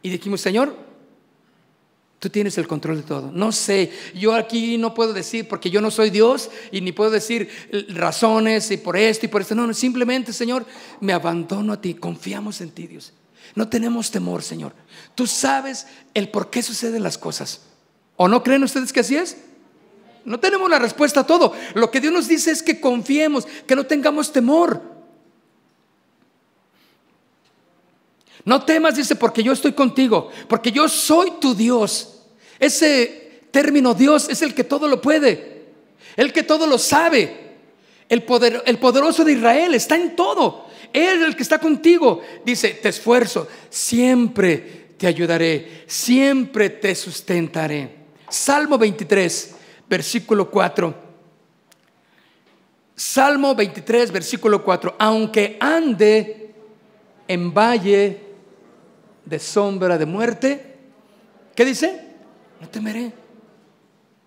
[0.02, 0.74] Y dijimos, Señor,
[2.20, 3.32] Tú tienes el control de todo.
[3.32, 7.10] No sé, yo aquí no puedo decir porque yo no soy Dios y ni puedo
[7.10, 7.48] decir
[7.88, 9.54] razones y por esto y por esto.
[9.54, 10.66] No, no, simplemente, Señor,
[11.00, 11.94] me abandono a ti.
[11.94, 13.14] Confiamos en ti, Dios.
[13.54, 14.74] No tenemos temor, Señor.
[15.14, 17.62] Tú sabes el por qué suceden las cosas.
[18.16, 19.38] ¿O no creen ustedes que así es?
[20.26, 21.54] No tenemos la respuesta a todo.
[21.72, 24.82] Lo que Dios nos dice es que confiemos, que no tengamos temor.
[28.44, 32.22] No temas, dice, porque yo estoy contigo, porque yo soy tu Dios.
[32.58, 35.64] Ese término Dios es el que todo lo puede,
[36.16, 37.48] el que todo lo sabe.
[38.08, 40.66] El, poder, el poderoso de Israel está en todo.
[40.92, 42.22] Él es el que está contigo.
[42.44, 48.00] Dice, te esfuerzo, siempre te ayudaré, siempre te sustentaré.
[48.28, 49.54] Salmo 23,
[49.88, 50.94] versículo 4.
[52.96, 54.96] Salmo 23, versículo 4.
[54.98, 56.50] Aunque ande
[57.28, 58.29] en valle
[59.24, 60.76] de sombra de muerte,
[61.54, 62.08] ¿qué dice?
[62.60, 63.12] No temeré.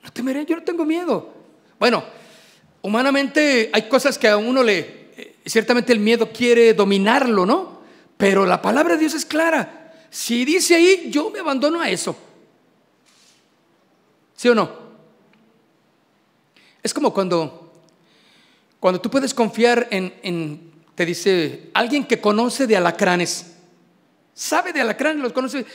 [0.03, 1.33] No temeré, yo no tengo miedo.
[1.79, 2.03] Bueno,
[2.81, 4.79] humanamente hay cosas que a uno le,
[5.17, 7.81] eh, ciertamente el miedo quiere dominarlo, ¿no?
[8.17, 9.93] Pero la palabra de Dios es clara.
[10.09, 12.15] Si dice ahí, yo me abandono a eso.
[14.35, 14.69] ¿Sí o no?
[16.83, 17.71] Es como cuando,
[18.79, 23.52] cuando tú puedes confiar en, en, te dice, alguien que conoce de alacranes,
[24.33, 25.65] sabe de alacranes, los conoce,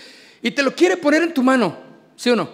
[0.42, 1.76] y te lo quiere poner en tu mano,
[2.16, 2.48] ¿sí o no?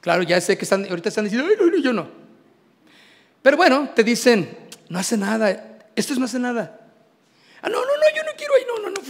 [0.00, 2.08] Claro, ya sé que están, ahorita están diciendo, Ay, no, no, yo no.
[3.42, 4.56] Pero bueno, te dicen,
[4.88, 6.80] no hace nada, esto es no hace nada.
[7.62, 9.00] Ah, no, no, no, yo no quiero ahí, no, no, no.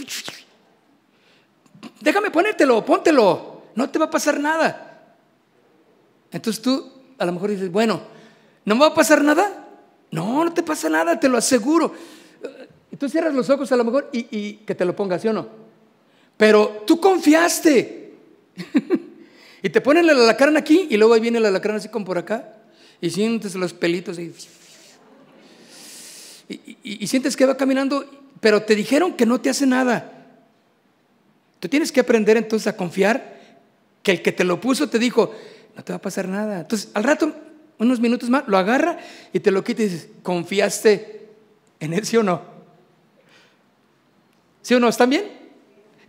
[2.01, 5.15] Déjame ponértelo, póntelo, no te va a pasar nada.
[6.31, 8.01] Entonces tú a lo mejor dices, bueno,
[8.65, 9.67] ¿no me va a pasar nada?
[10.09, 11.93] No, no te pasa nada, te lo aseguro.
[13.01, 15.47] Tú cierras los ojos a lo mejor y, que te lo pongas, ¿sí o no?
[16.37, 18.13] Pero tú confiaste.
[19.63, 22.19] y te ponen la alacrán aquí y luego ahí viene la alacrán así como por
[22.19, 22.57] acá.
[23.01, 24.31] Y sientes los pelitos y,
[26.47, 28.05] y, y sientes que va caminando,
[28.39, 30.27] pero te dijeron que no te hace nada.
[31.59, 33.41] Tú tienes que aprender entonces a confiar
[34.03, 35.33] que el que te lo puso te dijo,
[35.75, 36.59] no te va a pasar nada.
[36.59, 37.33] Entonces, al rato,
[37.79, 38.99] unos minutos más, lo agarra
[39.33, 41.29] y te lo quita y dices, ¿confiaste
[41.79, 42.50] en él, sí o no?
[44.61, 44.87] ¿Sí o no?
[44.87, 45.25] ¿Están bien?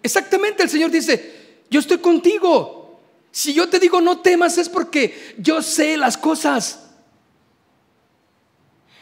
[0.02, 3.00] Exactamente, el Señor dice, yo estoy contigo.
[3.30, 6.90] Si yo te digo no temas es porque yo sé las cosas.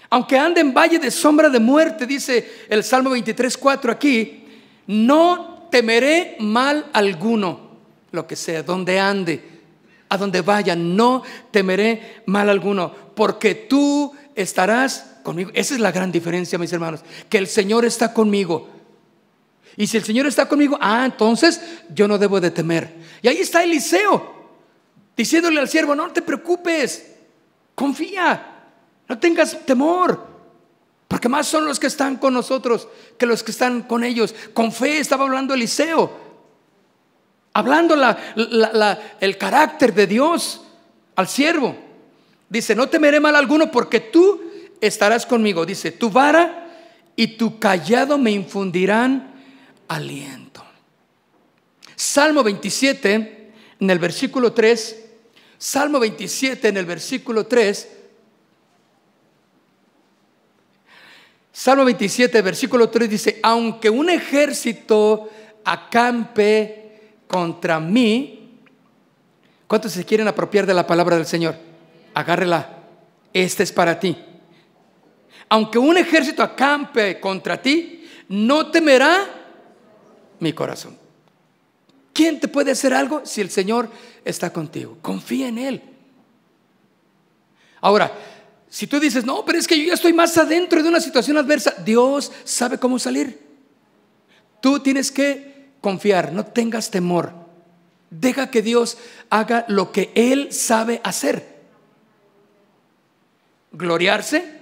[0.08, 4.44] Aunque ande en valle de sombra de muerte, dice el Salmo 23, 4 aquí,
[4.86, 7.70] no temeré mal alguno,
[8.10, 9.50] lo que sea, donde ande
[10.10, 15.50] a donde vaya, no temeré mal alguno, porque tú estarás conmigo.
[15.54, 18.68] Esa es la gran diferencia, mis hermanos, que el Señor está conmigo.
[19.76, 21.60] Y si el Señor está conmigo, ah, entonces
[21.94, 22.94] yo no debo de temer.
[23.22, 24.34] Y ahí está Eliseo,
[25.16, 27.12] diciéndole al siervo, no te preocupes,
[27.74, 28.64] confía,
[29.08, 30.28] no tengas temor.
[31.08, 32.86] Porque más son los que están con nosotros
[33.18, 34.34] que los que están con ellos.
[34.54, 36.30] Con fe estaba hablando Eliseo
[37.52, 37.96] hablando
[39.20, 40.62] el carácter de Dios
[41.16, 41.76] al siervo.
[42.48, 44.40] Dice, no temeré mal alguno porque tú
[44.80, 45.66] estarás conmigo.
[45.66, 46.68] Dice, tu vara
[47.16, 49.29] y tu callado me infundirán
[49.90, 50.64] aliento.
[51.96, 55.04] Salmo 27, en el versículo 3,
[55.58, 57.88] Salmo 27, en el versículo 3,
[61.52, 65.28] Salmo 27, versículo 3 dice, aunque un ejército
[65.64, 68.60] acampe contra mí,
[69.66, 71.56] ¿cuántos se quieren apropiar de la palabra del Señor?
[72.14, 72.78] Agárrela,
[73.32, 74.16] esta es para ti.
[75.48, 79.39] Aunque un ejército acampe contra ti, no temerá
[80.40, 80.98] mi corazón.
[82.12, 83.88] ¿Quién te puede hacer algo si el Señor
[84.24, 84.98] está contigo?
[85.00, 85.82] Confía en Él.
[87.80, 88.12] Ahora,
[88.68, 91.36] si tú dices, no, pero es que yo ya estoy más adentro de una situación
[91.36, 93.40] adversa, Dios sabe cómo salir.
[94.60, 97.32] Tú tienes que confiar, no tengas temor.
[98.10, 98.98] Deja que Dios
[99.28, 101.60] haga lo que Él sabe hacer.
[103.72, 104.60] Gloriarse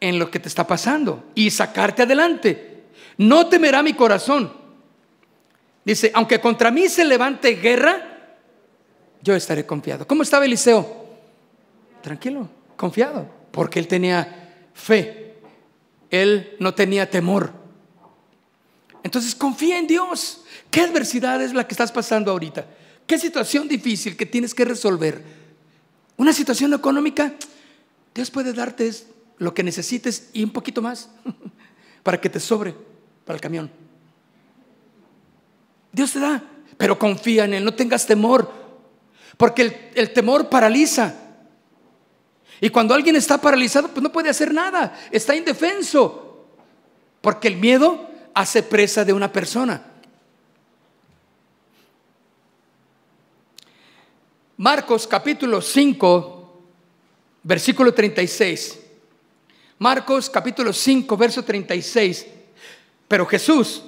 [0.00, 2.84] en lo que te está pasando y sacarte adelante.
[3.16, 4.52] No temerá mi corazón.
[5.88, 8.36] Dice, aunque contra mí se levante guerra,
[9.22, 10.06] yo estaré confiado.
[10.06, 10.86] ¿Cómo estaba Eliseo?
[12.02, 12.46] Tranquilo,
[12.76, 15.36] confiado, porque él tenía fe.
[16.10, 17.54] Él no tenía temor.
[19.02, 20.44] Entonces confía en Dios.
[20.70, 22.66] ¿Qué adversidad es la que estás pasando ahorita?
[23.06, 25.22] ¿Qué situación difícil que tienes que resolver?
[26.18, 27.32] ¿Una situación económica?
[28.14, 28.92] Dios puede darte
[29.38, 31.08] lo que necesites y un poquito más
[32.02, 32.74] para que te sobre
[33.24, 33.87] para el camión.
[35.92, 36.42] Dios te da,
[36.76, 38.52] pero confía en Él, no tengas temor,
[39.36, 41.14] porque el, el temor paraliza.
[42.60, 46.46] Y cuando alguien está paralizado, pues no puede hacer nada, está indefenso,
[47.20, 49.82] porque el miedo hace presa de una persona.
[54.56, 56.62] Marcos capítulo 5,
[57.44, 58.80] versículo 36.
[59.78, 62.26] Marcos capítulo 5, verso 36.
[63.06, 63.84] Pero Jesús,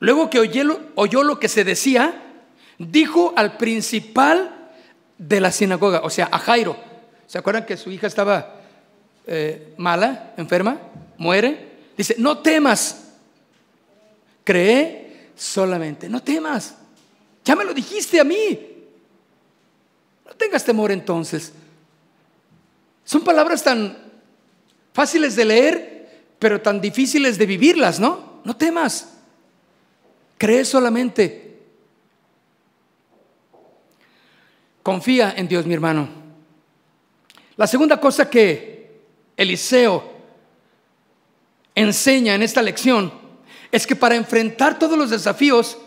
[0.00, 2.22] luego que oyó, lo que se decía,
[2.78, 4.70] dijo al principal
[5.18, 6.76] de la sinagoga, o sea, a Jairo.
[7.26, 8.60] ¿Se acuerdan que su hija estaba
[9.26, 10.78] eh, mala, enferma,
[11.18, 11.74] muere?
[11.96, 13.12] Dice, no temas,
[14.42, 16.76] cree solamente, no temas.
[17.44, 18.58] Ya me lo dijiste a mí.
[20.26, 21.52] No tengas temor entonces.
[23.04, 23.96] Son palabras tan
[24.92, 28.40] fáciles de leer, pero tan difíciles de vivirlas, ¿no?
[28.44, 29.13] No temas.
[30.38, 31.58] Cree solamente.
[34.82, 36.08] Confía en Dios, mi hermano.
[37.56, 39.00] La segunda cosa que
[39.36, 40.12] Eliseo
[41.74, 43.12] enseña en esta lección
[43.72, 45.78] es que para enfrentar todos los desafíos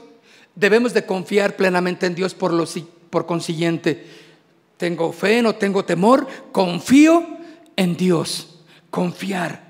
[0.55, 2.77] debemos de confiar plenamente en Dios por, los,
[3.09, 4.05] por consiguiente.
[4.77, 7.25] Tengo fe, no tengo temor, confío
[7.75, 8.59] en Dios.
[8.89, 9.67] Confiar.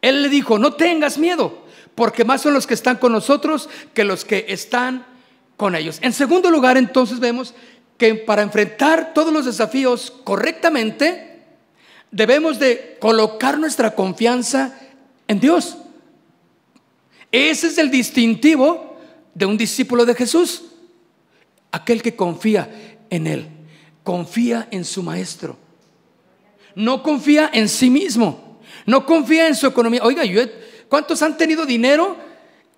[0.00, 1.61] Él le dijo, no tengas miedo,
[1.94, 5.06] porque más son los que están con nosotros que los que están
[5.56, 5.98] con ellos.
[6.02, 7.54] En segundo lugar, entonces vemos
[7.98, 11.40] que para enfrentar todos los desafíos correctamente,
[12.10, 14.78] debemos de colocar nuestra confianza
[15.28, 15.76] en Dios.
[17.30, 18.96] Ese es el distintivo
[19.34, 20.64] de un discípulo de Jesús,
[21.70, 23.46] aquel que confía en Él,
[24.02, 25.56] confía en su maestro,
[26.74, 30.02] no confía en sí mismo, no confía en su economía.
[30.02, 30.24] Oiga,
[30.92, 32.18] ¿cuántos han tenido dinero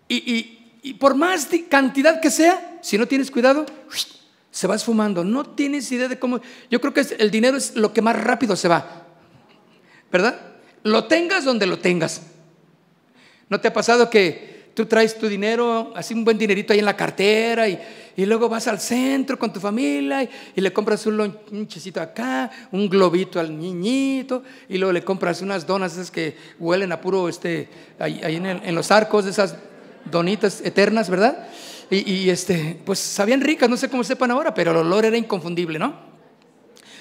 [0.09, 3.67] y, por más cantidad que sea, si no tienes cuidado,
[4.53, 5.25] se va esfumando.
[5.25, 6.41] No tienes idea de cómo.
[6.71, 9.05] Yo creo que el dinero es lo que más rápido se va.
[10.13, 10.41] ¿Verdad?
[10.85, 12.23] Lo tengas donde lo tengas.
[13.49, 16.85] ¿No te ha pasado que tú traes tu dinero, así un buen dinerito ahí en
[16.85, 17.79] la cartera y,
[18.17, 23.41] luego vas al centro con tu familia y, le compras un lonchecito acá, un globito
[23.41, 28.21] al niñito y luego le compras unas donas esas que huelen a puro, este, ahí,
[28.23, 29.57] en, en los arcos de esas
[30.11, 31.49] donitas eternas, ¿verdad?
[31.91, 35.79] Y, este, pues sabían ricas, no sé cómo sepan ahora, pero el olor era inconfundible,
[35.79, 35.95] ¿no?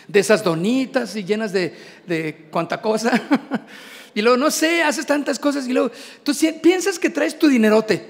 [0.08, 1.74] De esas donitas y llenas de,
[2.06, 3.12] de cuanta cosa.
[4.14, 5.92] y luego, no sé, haces tantas cosas y luego,
[6.24, 8.10] tú piensas que traes tu dinerote,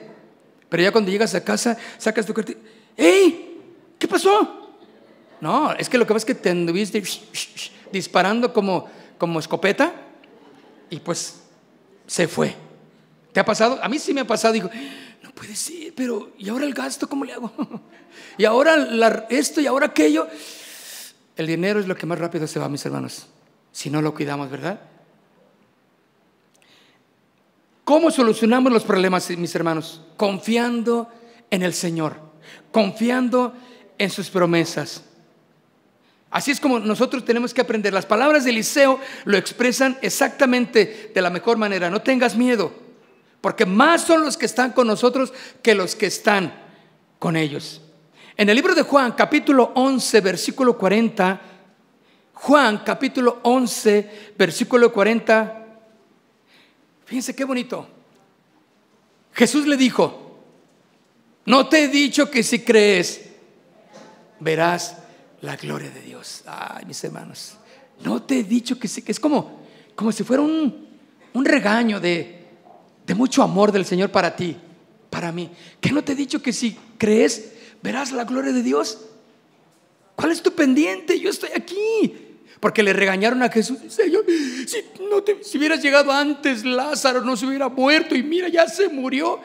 [0.69, 2.59] pero ya cuando llegas a casa, sacas tu cartera,
[2.97, 3.61] ¡Ey!
[3.97, 4.77] ¿Qué pasó?
[5.41, 7.03] No, es que lo que pasa es que te anduviste
[7.91, 9.93] disparando como, como escopeta
[10.89, 11.41] y pues
[12.07, 12.55] se fue.
[13.31, 13.79] ¿Te ha pasado?
[13.81, 14.53] A mí sí me ha pasado.
[14.53, 14.69] Digo,
[15.33, 17.51] puede ser, pero ¿y ahora el gasto cómo le hago?
[18.37, 20.27] y ahora esto y ahora aquello.
[21.35, 23.27] El dinero es lo que más rápido se va, mis hermanos,
[23.71, 24.79] si no lo cuidamos, ¿verdad?
[27.83, 30.01] ¿Cómo solucionamos los problemas, mis hermanos?
[30.15, 31.09] Confiando
[31.49, 32.17] en el Señor,
[32.71, 33.53] confiando
[33.97, 35.03] en sus promesas.
[36.31, 37.93] Así es como nosotros tenemos que aprender.
[37.93, 41.89] Las palabras de Eliseo lo expresan exactamente de la mejor manera.
[41.89, 42.71] No tengas miedo
[43.43, 46.53] porque más son los que están con nosotros que los que están
[47.19, 47.81] con ellos.
[48.37, 51.41] En el libro de Juan, capítulo 11, versículo 40,
[52.35, 55.62] Juan, capítulo 11, versículo 40,
[57.05, 57.87] fíjense qué bonito.
[59.33, 60.39] Jesús le dijo,
[61.45, 63.21] no te he dicho que si crees,
[64.39, 64.97] verás
[65.41, 66.43] la gloria de Dios.
[66.45, 67.55] Ay, mis hermanos,
[68.03, 69.61] no te he dicho que sí, que es como,
[69.95, 70.87] como si fuera un,
[71.33, 72.45] un regaño de,
[73.05, 74.55] de mucho amor del Señor para ti,
[75.09, 75.51] para mí.
[75.81, 78.99] ¿Que no te he dicho que si crees, verás la gloria de Dios?
[80.15, 81.19] ¿Cuál es tu pendiente?
[81.19, 82.32] Yo estoy aquí.
[82.63, 83.77] Porque le regañaron a Jesús.
[83.89, 84.85] Señor, si,
[85.41, 89.41] si hubieras llegado antes, Lázaro no se hubiera muerto y mira, ya se murió.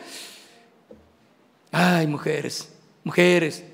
[1.72, 2.68] Ay, mujeres,
[3.02, 3.64] mujeres,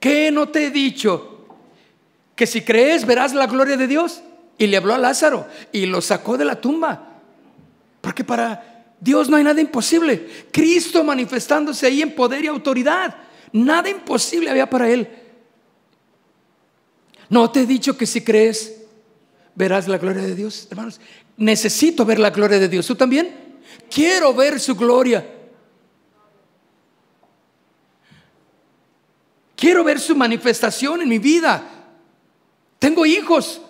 [0.00, 1.46] ¿qué no te he dicho?
[2.34, 4.22] Que si crees, verás la gloria de Dios.
[4.56, 7.20] Y le habló a Lázaro y lo sacó de la tumba.
[8.00, 10.46] Porque para Dios no hay nada imposible.
[10.50, 13.14] Cristo manifestándose ahí en poder y autoridad.
[13.52, 15.06] Nada imposible había para él.
[17.28, 18.80] No te he dicho que si crees,
[19.54, 20.68] verás la gloria de Dios.
[20.70, 21.00] Hermanos,
[21.36, 22.86] necesito ver la gloria de Dios.
[22.86, 23.60] ¿Tú también?
[23.90, 25.26] Quiero ver su gloria.
[29.56, 31.62] Quiero ver su manifestación en mi vida.
[32.78, 33.60] Tengo hijos.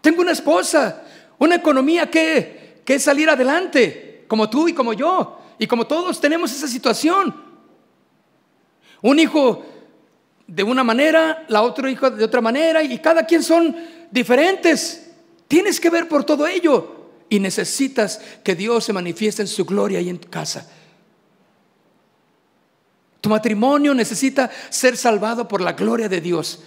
[0.00, 1.04] Tengo una esposa.
[1.38, 6.52] Una economía que, que salir adelante como tú y como yo, y como todos tenemos
[6.52, 7.34] esa situación.
[9.02, 9.64] Un hijo
[10.46, 13.76] de una manera, la otro hijo de otra manera, y cada quien son
[14.14, 15.10] diferentes.
[15.48, 19.98] Tienes que ver por todo ello y necesitas que Dios se manifieste en su gloria
[19.98, 20.70] ahí en tu casa.
[23.20, 26.60] Tu matrimonio necesita ser salvado por la gloria de Dios.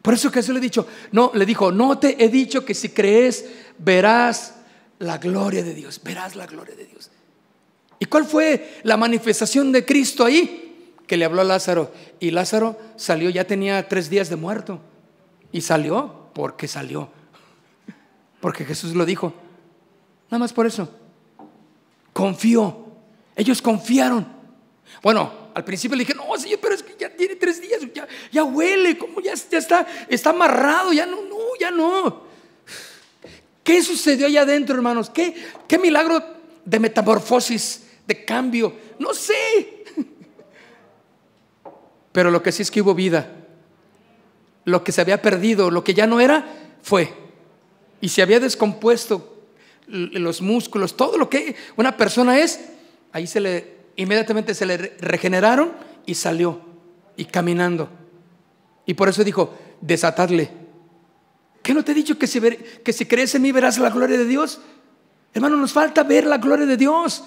[0.00, 3.44] Por eso Jesús le dicho, no, le dijo, no te he dicho que si crees
[3.78, 4.54] verás
[5.00, 7.10] la gloria de Dios, verás la gloria de Dios.
[7.98, 10.92] ¿Y cuál fue la manifestación de Cristo ahí?
[11.06, 14.80] Que le habló a Lázaro y Lázaro salió, ya tenía tres días de muerto
[15.50, 17.10] y salió porque salió,
[18.40, 19.34] porque Jesús lo dijo.
[20.30, 20.88] Nada más por eso.
[22.12, 22.92] Confió.
[23.34, 24.24] Ellos confiaron.
[25.02, 27.80] Bueno, al principio le dije, no, señor, pero es que ya tiene tres días,
[28.30, 32.22] ya, huele, como ya, está, está amarrado, ya no, no, ya no.
[33.64, 35.10] ¿Qué sucedió allá adentro, hermanos?
[35.10, 35.34] ¿Qué,
[35.66, 36.22] qué milagro
[36.64, 38.76] de metamorfosis, de cambio?
[39.00, 39.82] No sé.
[42.12, 43.37] Pero lo que sí es que hubo vida.
[44.68, 46.46] Lo que se había perdido, lo que ya no era,
[46.82, 47.14] fue.
[48.02, 49.46] Y se había descompuesto
[49.86, 52.60] los músculos, todo lo que una persona es,
[53.12, 55.72] ahí se le, inmediatamente se le regeneraron
[56.04, 56.60] y salió,
[57.16, 57.88] y caminando.
[58.84, 60.50] Y por eso dijo, desatadle.
[61.62, 64.18] ¿Qué no te he dicho que si, que si crees en mí verás la gloria
[64.18, 64.60] de Dios?
[65.32, 67.24] Hermano, nos falta ver la gloria de Dios.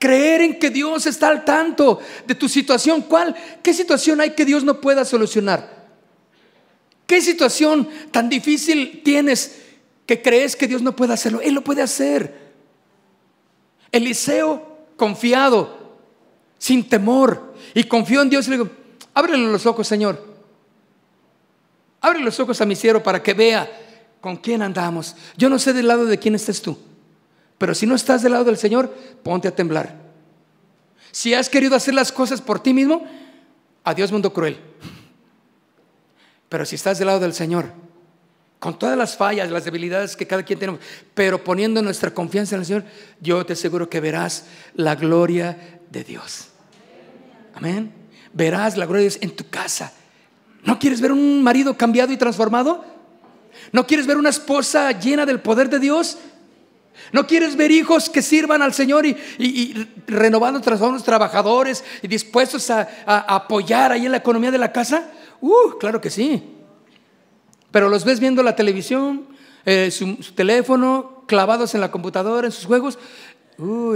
[0.00, 3.02] Creer en que Dios está al tanto de tu situación.
[3.02, 3.36] ¿Cuál?
[3.62, 5.81] ¿Qué situación hay que Dios no pueda solucionar?
[7.12, 9.58] ¿Qué situación tan difícil tienes
[10.06, 11.42] que crees que Dios no puede hacerlo.
[11.42, 12.54] Él lo puede hacer.
[13.92, 15.98] Eliseo confiado,
[16.56, 18.70] sin temor, y confió en Dios y le digo,
[19.12, 20.26] ábrele los ojos, Señor.
[22.00, 23.70] Abre los ojos a mi siervo para que vea
[24.22, 25.14] con quién andamos.
[25.36, 26.78] Yo no sé del lado de quién estés tú,
[27.58, 28.88] pero si no estás del lado del Señor,
[29.22, 30.00] ponte a temblar.
[31.10, 33.06] Si has querido hacer las cosas por ti mismo,
[33.84, 34.56] adiós mundo cruel.
[36.52, 37.72] Pero si estás del lado del Señor,
[38.58, 40.82] con todas las fallas, las debilidades que cada quien tenemos,
[41.14, 42.84] pero poniendo nuestra confianza en el Señor,
[43.22, 44.44] yo te aseguro que verás
[44.74, 46.48] la gloria de Dios.
[47.54, 47.90] Amén.
[48.34, 49.94] Verás la gloria de Dios en tu casa.
[50.62, 52.84] ¿No quieres ver un marido cambiado y transformado?
[53.72, 56.18] ¿No quieres ver una esposa llena del poder de Dios?
[57.12, 62.68] ¿No quieres ver hijos que sirvan al Señor y, renovando, transformando los trabajadores y dispuestos
[62.68, 65.10] a, a apoyar ahí en la economía de la casa?
[65.42, 66.42] Uh, claro que sí.
[67.70, 69.26] Pero los ves viendo la televisión,
[69.66, 72.98] eh, su, teléfono, clavados en la computadora, en sus juegos.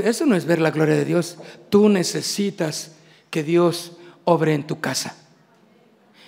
[0.02, 1.38] eso no es ver la gloria de Dios.
[1.70, 2.96] Tú necesitas
[3.30, 3.92] que Dios
[4.24, 5.16] obre en tu casa.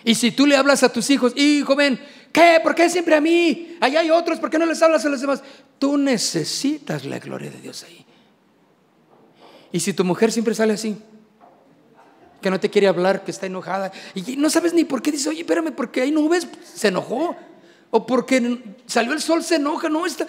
[0.05, 2.01] Y si tú le hablas a tus hijos, hijo, ven,
[2.33, 2.61] ¿qué?
[2.63, 3.77] ¿Por qué siempre a mí?
[3.81, 5.43] Allá hay otros, ¿por qué no les hablas a los demás?
[5.81, 8.07] Tú necesitas la gloria de Dios ahí.
[9.73, 10.97] Y si tu mujer siempre sale así,
[12.41, 15.29] que no te quiere hablar, que está enojada, y no sabes ni por qué dice,
[15.29, 17.37] oye, espérame, porque hay nubes, se enojó,
[17.91, 20.27] o porque salió el sol, se enoja, no está.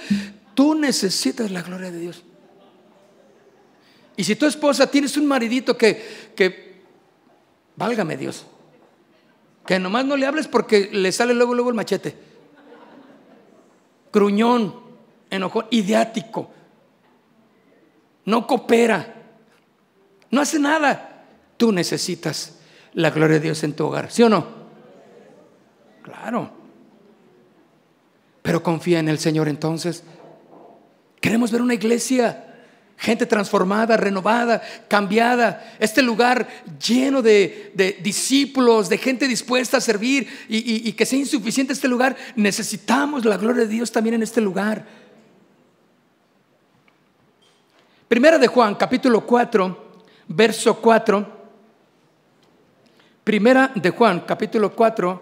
[0.53, 2.23] Tú necesitas la gloria de Dios.
[4.15, 6.81] Y si tu esposa tienes un maridito que, que
[7.75, 8.45] válgame Dios,
[9.65, 12.15] que nomás no le hables porque le sale luego, luego el machete,
[14.11, 14.75] gruñón,
[15.29, 16.51] enojón, ideático,
[18.25, 19.15] no coopera,
[20.31, 21.08] no hace nada.
[21.59, 22.53] Tú necesitas
[22.93, 24.47] la gloria de Dios en tu hogar, ¿sí o no?
[26.01, 26.49] Claro.
[28.41, 30.05] Pero confía en el Señor entonces.
[31.19, 32.63] Queremos ver una iglesia,
[32.95, 35.75] gente transformada, renovada, cambiada.
[35.79, 36.47] Este lugar
[36.79, 42.15] lleno de, discípulos, de gente dispuesta a servir y, y que sea insuficiente este lugar.
[42.37, 44.85] Necesitamos la gloria de Dios también en este lugar.
[48.07, 49.91] Primera de Juan, capítulo 4,
[50.29, 51.38] verso 4.
[53.29, 55.21] Primera de Juan, capítulo 4.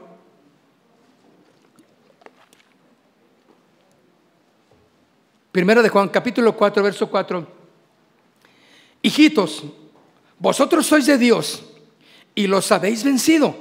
[5.52, 7.46] Primera de Juan, capítulo 4, verso 4.
[9.02, 9.66] Hijitos,
[10.40, 11.66] vosotros sois de Dios
[12.34, 13.54] y los habéis vencido,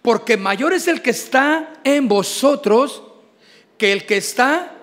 [0.00, 3.02] porque mayor es el que está en vosotros
[3.76, 4.74] que el que está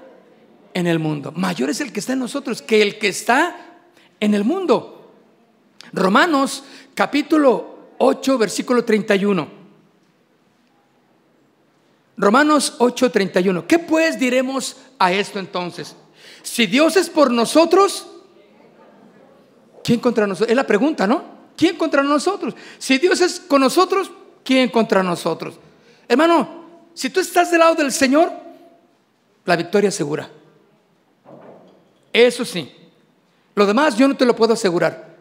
[0.76, 1.32] en el mundo.
[1.36, 3.80] Mayor es el que está en nosotros que el que está
[4.20, 5.12] en el mundo.
[5.94, 6.64] Romanos
[6.94, 7.73] capítulo
[8.06, 9.48] 8, versículo 31.
[12.18, 13.66] Romanos 8, 31.
[13.66, 15.96] ¿Qué pues diremos a esto entonces?
[16.42, 18.08] Si Dios es por nosotros,
[19.84, 20.50] ¿quién contra nosotros?
[20.50, 21.24] Es la pregunta, ¿no?
[21.56, 22.56] ¿Quién contra nosotros?
[22.78, 24.12] Si Dios es con nosotros,
[24.44, 25.56] ¿quién contra nosotros?
[26.08, 28.32] Hermano, si tú estás del lado del Señor,
[29.46, 30.30] la victoria es segura.
[32.12, 32.70] Eso sí.
[33.56, 35.13] Lo demás yo no te lo puedo asegurar.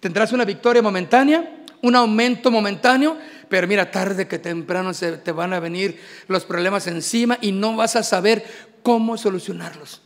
[0.00, 3.16] Tendrás una victoria momentánea, un aumento momentáneo,
[3.48, 7.76] pero mira, tarde que temprano se te van a venir los problemas encima y no
[7.76, 8.44] vas a saber
[8.82, 10.02] cómo solucionarlos.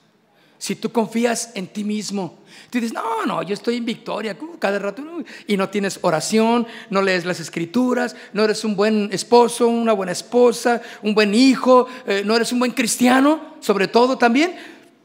[0.58, 2.38] si tú confías en ti mismo.
[2.70, 5.02] Tú dices, no, no, yo estoy en victoria uh, cada rato
[5.48, 10.12] y no tienes oración, no lees las escrituras, no eres un buen esposo, una buena
[10.12, 14.54] esposa, un buen hijo, eh, no eres un buen cristiano, sobre todo también.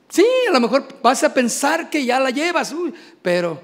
[0.10, 2.76] Sí, a lo mejor vas a pensar que ya la llevas,
[3.24, 3.60] pero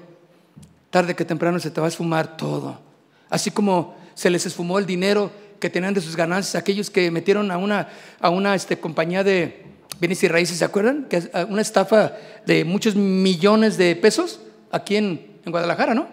[0.94, 2.80] tarde que temprano se te va a esfumar todo.
[3.28, 7.50] Así como se les esfumó el dinero que tenían de sus ganancias, aquellos que metieron
[7.50, 7.88] a una,
[8.20, 9.64] a una este, compañía de
[9.98, 11.06] bienes y raíces, ¿se acuerdan?
[11.10, 12.12] Que una estafa
[12.46, 14.38] de muchos millones de pesos
[14.70, 16.06] aquí en, Guadalajara, ¿no?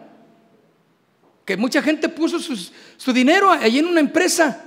[1.45, 4.63] Que mucha gente puso su dinero ahí en una empresa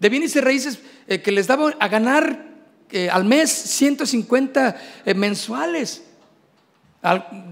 [0.00, 2.44] de bienes y raíces eh, que les daba a ganar
[2.90, 4.76] eh, al mes 150
[5.06, 6.07] eh, mensuales.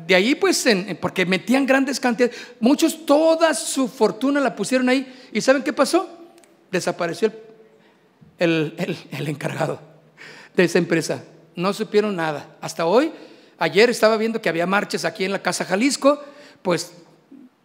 [0.06, 0.64] De ahí pues,
[1.00, 5.28] porque metían grandes cantidades, muchos toda su fortuna la pusieron ahí.
[5.32, 6.08] ¿Y saben qué pasó?
[6.70, 7.32] Desapareció
[8.38, 8.74] el
[9.26, 9.80] encargado
[10.56, 11.22] de esa empresa.
[11.54, 12.56] No supieron nada.
[12.60, 13.12] Hasta hoy,
[13.58, 16.22] ayer estaba viendo que había marchas aquí en la Casa Jalisco,
[16.62, 16.92] pues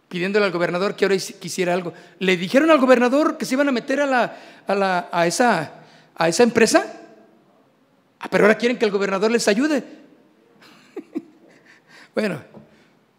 [0.08, 1.92] pidiéndole al gobernador que ahora quisiera algo.
[2.18, 5.72] Le dijeron al gobernador que se iban a meter a, la, a, la, a, esa,
[6.14, 7.00] a esa empresa.
[8.20, 9.82] Ah, pero ahora quieren que el gobernador les ayude.
[12.14, 12.42] Bueno,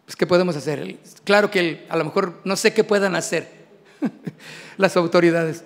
[0.04, 0.98] pues ¿qué podemos hacer?
[1.24, 3.48] Claro que a lo mejor no sé qué puedan hacer
[4.76, 5.64] las autoridades,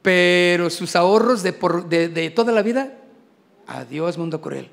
[0.00, 2.98] pero sus ahorros de, toda la vida
[3.66, 4.68] Adiós, mundo cruel.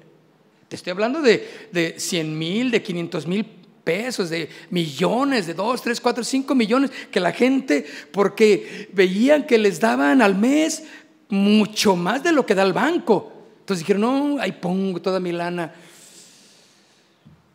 [0.68, 3.46] Te estoy hablando de, de 100 mil, de 500 mil
[3.84, 9.58] pesos, de millones, de 2, 3, 4, 5 millones, que la gente, porque veían que
[9.58, 10.84] les daban al mes
[11.30, 13.32] mucho más de lo que da el banco.
[13.60, 15.74] Entonces dijeron, no, ahí pongo toda mi lana.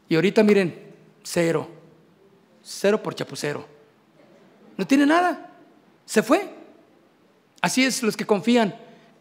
[0.08, 0.78] Y ahorita miren,
[1.22, 1.68] cero,
[2.62, 3.66] cero por chapucero.
[4.76, 5.50] No tiene nada,
[6.04, 6.48] se fue.
[7.60, 8.74] Así es los que confían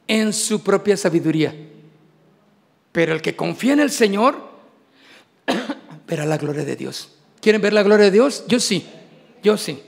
[0.07, 1.55] en su propia sabiduría.
[2.91, 4.49] Pero el que confía en el Señor
[6.07, 7.15] verá la gloria de Dios.
[7.41, 8.43] ¿Quieren ver la gloria de Dios?
[8.47, 8.85] Yo sí,
[9.41, 9.81] yo sí.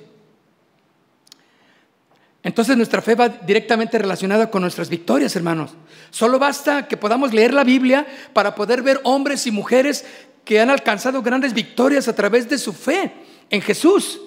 [2.44, 5.72] Entonces nuestra fe va directamente relacionada con nuestras victorias, hermanos.
[6.12, 10.06] Solo basta que podamos leer la Biblia para poder ver hombres y mujeres
[10.46, 13.12] que han alcanzado grandes victorias a través de su fe
[13.50, 14.22] en Jesús,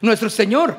[0.00, 0.76] nuestro Señor.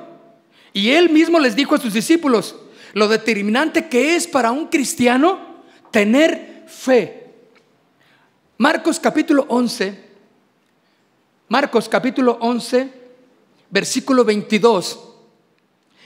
[0.72, 2.56] Y Él mismo les dijo a sus discípulos
[2.94, 7.34] lo determinante que es para un cristiano tener fe.
[8.58, 10.10] Marcos capítulo 11,
[11.48, 12.92] Marcos capítulo 11,
[13.72, 15.00] versículo 22.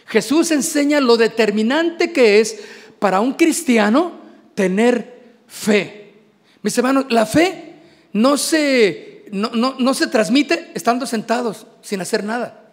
[0.06, 2.64] Jesús enseña lo determinante que es
[3.00, 4.14] para un cristiano
[4.56, 6.14] tener fe.
[6.62, 7.73] Mis hermanos, la fe
[8.14, 12.72] no se, no, no se transmite estando sentados, sin hacer nada.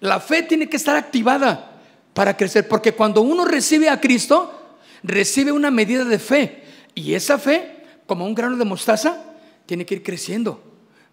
[0.00, 1.80] La fe tiene que estar activada
[2.14, 6.62] para crecer, porque cuando uno recibe a Cristo, recibe una medida de fe.
[6.94, 9.24] Y esa fe como un grano de mostaza,
[9.66, 10.62] tiene que ir creciendo,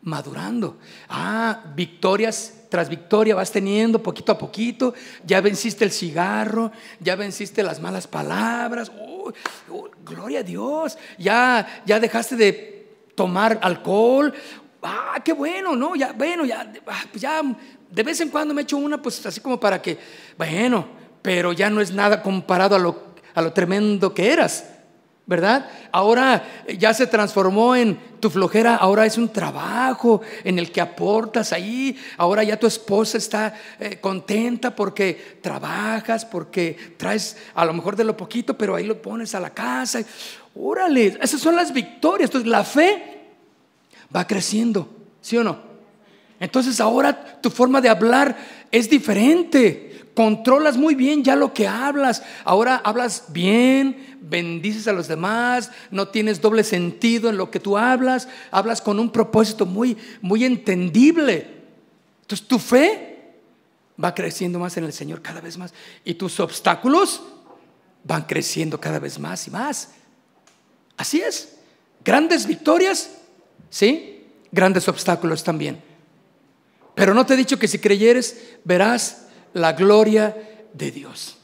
[0.02, 0.78] madurando.
[1.08, 4.94] Ah, victorias tras victoria vas teniendo poquito a poquito.
[5.26, 8.92] Ya venciste el cigarro, ya venciste las malas palabras.
[9.00, 9.32] Oh,
[10.04, 10.98] gloria a Dios.
[11.18, 12.79] Ya, ya dejaste de
[13.20, 14.34] tomar alcohol.
[14.82, 15.94] Ah, qué bueno, ¿no?
[15.94, 17.42] Ya, bueno, ya, ah, pues ya
[17.92, 19.98] de vez en cuando me echo una, pues así como para que,
[20.38, 20.88] bueno,
[21.22, 23.04] pero ya no es nada comparado a lo,
[23.36, 24.64] a lo tremendo que eras.
[25.30, 25.70] ¿verdad?
[25.92, 26.44] Ahora
[26.76, 31.96] ya se transformó en tu flojera, ahora es un trabajo en el que aportas ahí,
[32.18, 38.06] ahora ya tu esposa está eh, contenta porque trabajas, porque traes a lo mejor de
[38.06, 40.00] lo poquito, pero ahí lo pones a la casa.
[40.62, 42.30] Órale, esas son las victorias.
[42.30, 43.22] Entonces la fe
[44.14, 44.90] va creciendo,
[45.22, 45.58] ¿sí o no?
[46.40, 48.38] Entonces ahora tu forma de hablar
[48.72, 49.90] es diferente
[50.20, 52.24] controlas muy bien ya lo que hablas.
[52.44, 57.78] Ahora hablas bien, bendices a los demás, no tienes doble sentido en lo que tú
[57.78, 61.64] hablas, hablas con un propósito muy, muy entendible.
[62.24, 63.32] Entonces tu fe
[64.04, 67.22] va creciendo más en el Señor cada vez más y tus obstáculos
[68.04, 69.90] van creciendo cada vez más y más.
[71.00, 71.56] Así es.
[72.04, 73.10] Grandes victorias,
[73.70, 74.26] ¿sí?
[74.52, 75.82] Grandes obstáculos también.
[76.94, 80.36] Pero no te he dicho que si creyeres verás la gloria
[80.74, 81.38] de Dios.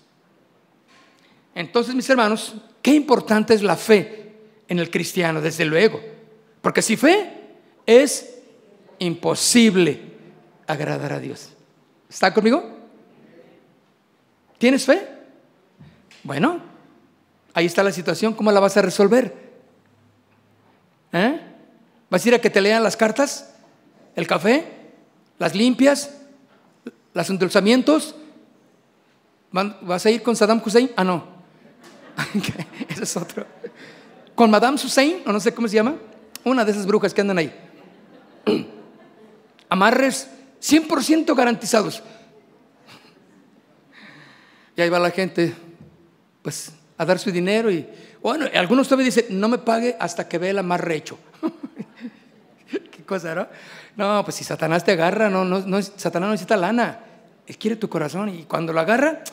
[1.56, 4.34] Entonces, mis hermanos, qué importante es la fe
[4.68, 6.02] en el cristiano, desde luego.
[6.62, 7.32] Porque si fe
[7.86, 8.36] es
[9.00, 10.02] imposible
[10.68, 11.52] agradar a Dios.
[12.10, 12.62] ¿Está conmigo?
[14.58, 15.08] ¿Tienes fe?
[16.24, 16.60] Bueno,
[17.54, 19.45] ahí está la situación, ¿cómo la vas a resolver?
[21.16, 21.40] ¿Eh?
[22.10, 23.54] ¿Vas a ir a que te lean las cartas?
[24.16, 24.66] ¿El café?
[25.40, 26.12] ¿Las limpias?
[27.14, 28.14] los endulzamientos.
[29.52, 30.92] ¿Vas a ir con Saddam Hussein?
[30.98, 31.24] Ah, no.
[32.90, 33.48] Ese es otro.
[34.36, 35.24] ¿Con Madame Hussein?
[35.26, 35.96] O no sé cómo se llama.
[36.44, 37.56] una de esas brujas que andan ahí.
[39.70, 40.28] Amarres
[40.62, 42.04] 100% garantizados.
[44.76, 45.56] Y ahí va la gente,
[46.42, 47.88] pues, a dar su dinero y,
[48.26, 51.20] bueno, algunos todavía dicen, no me pague hasta que vea el amarre hecho.
[52.92, 53.48] ¿Qué cosa, no?
[53.96, 57.02] No, pues si Satanás te agarra, no, no, Satanás no necesita lana.
[57.46, 59.24] Él quiere tu corazón y cuando lo agarra,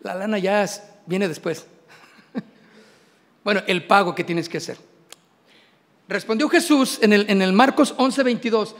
[0.00, 0.66] la lana ya
[1.06, 1.64] viene después.
[3.44, 4.78] bueno, el pago que tienes que hacer.
[6.08, 8.74] Respondió Jesús en el, en el Marcos 11:22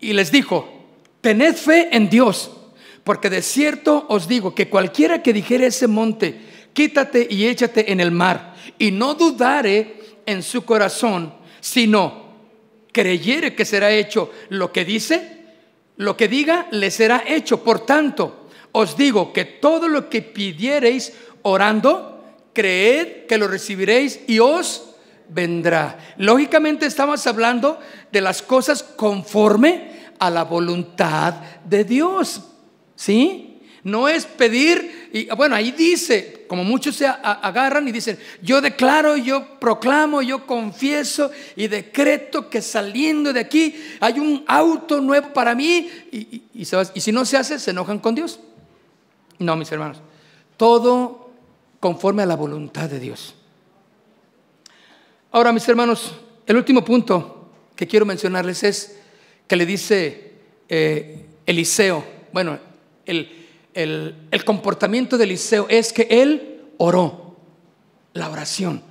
[0.00, 0.68] y les dijo,
[1.22, 2.50] tened fe en Dios,
[3.04, 8.00] porque de cierto os digo que cualquiera que dijere ese monte, quítate y échate en
[8.00, 12.24] el mar, y no dudare en su corazón, sino
[12.92, 15.44] creyere que será hecho lo que dice,
[15.96, 17.64] lo que diga le será hecho.
[17.64, 21.12] Por tanto, os digo que todo lo que pidiereis
[21.42, 24.94] orando, creed que lo recibiréis y os
[25.28, 25.98] vendrá.
[26.18, 27.78] Lógicamente estamos hablando
[28.12, 32.42] de las cosas conforme a la voluntad de Dios.
[32.94, 33.60] ¿Sí?
[33.82, 39.16] No es pedir, y bueno, ahí dice, como muchos se agarran y dicen, yo declaro,
[39.16, 45.54] yo proclamo, yo confieso y decreto que saliendo de aquí hay un auto nuevo para
[45.54, 46.64] mí, y, y
[47.00, 48.40] si no se hace, se enojan con Dios.
[49.38, 49.98] No, mis hermanos,
[50.56, 51.30] todo
[51.78, 53.36] conforme a la voluntad de Dios.
[55.30, 56.12] Ahora, mis hermanos,
[56.44, 58.98] el último punto que quiero mencionarles es
[59.46, 60.32] que le dice
[60.68, 62.58] eh, Eliseo, bueno,
[63.06, 63.43] el
[63.74, 67.36] el, comportamiento de Eliseo es que él oró,
[68.12, 68.82] la oración,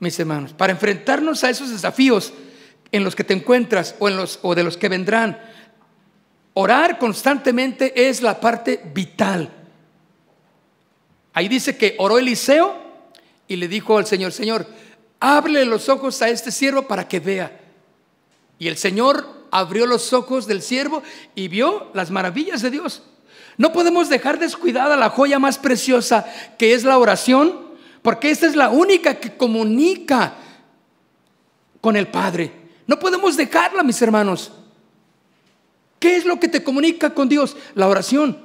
[0.00, 2.32] mis hermanos, para enfrentarnos a esos desafíos
[2.92, 5.40] en los que te encuentras o, en los, o de los que vendrán.
[6.54, 9.50] Orar constantemente es la parte vital.
[11.32, 12.76] Ahí dice que oró Eliseo
[13.48, 14.66] y le dijo al Señor, Señor,
[15.20, 17.60] ábrele los ojos a este siervo para que vea.
[18.58, 21.02] Y el Señor abrió los ojos del siervo
[21.34, 23.02] y vio las maravillas de Dios.
[23.58, 26.26] No podemos dejar descuidada la joya más preciosa
[26.58, 27.66] que es la oración,
[28.02, 30.34] porque esta es la única que comunica
[31.80, 32.52] con el Padre.
[32.86, 34.52] No podemos dejarla, mis hermanos.
[35.98, 37.56] ¿Qué es lo que te comunica con Dios?
[37.74, 38.44] La oración.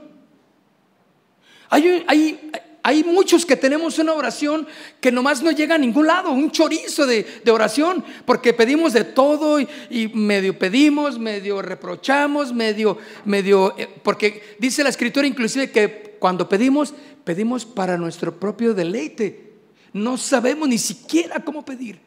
[1.70, 2.52] Hay, hay,
[2.84, 4.68] hay muchos que tenemos una oración
[5.00, 9.60] que nomás no llega a ningún lado, un chorizo de, oración, porque pedimos de todo
[9.60, 16.50] y, medio pedimos, medio reprochamos, medio, medio, eh, porque dice la escritura inclusive que cuando
[16.50, 19.52] pedimos, pedimos para nuestro propio deleite.
[19.94, 22.00] No sabemos ni siquiera cómo pedir.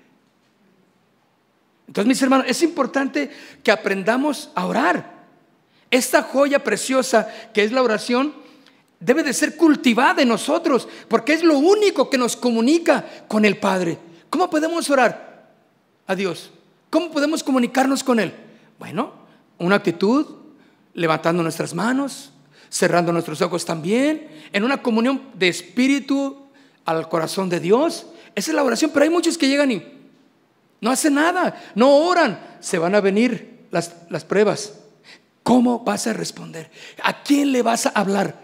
[1.87, 3.31] Entonces, mis hermanos, es importante
[3.63, 5.15] que aprendamos a orar.
[5.91, 8.35] Esta joya preciosa que es la oración,
[9.05, 13.59] debe de ser cultivada en nosotros, porque es lo único que nos comunica con el
[13.59, 13.99] Padre.
[14.31, 15.53] ¿Cómo podemos orar
[16.07, 16.51] a Dios?
[16.89, 18.35] ¿Cómo podemos comunicarnos con Él?
[18.79, 19.13] Bueno,
[19.59, 20.27] una actitud,
[20.95, 22.33] levantando nuestras manos,
[22.71, 26.47] cerrando nuestros ojos también, en una comunión de espíritu
[26.87, 28.07] al corazón de Dios.
[28.35, 29.83] Esa es la oración, pero hay muchos que llegan y
[30.81, 34.81] no hacen nada, no oran, se van a venir las, las pruebas.
[35.43, 36.71] ¿Cómo vas a responder?
[37.03, 38.44] ¿A quién le vas a hablar?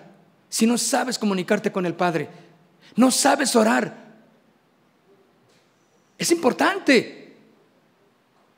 [0.51, 2.29] Si no sabes comunicarte con el Padre?
[2.97, 4.11] No sabes orar.
[6.19, 7.37] Es importante.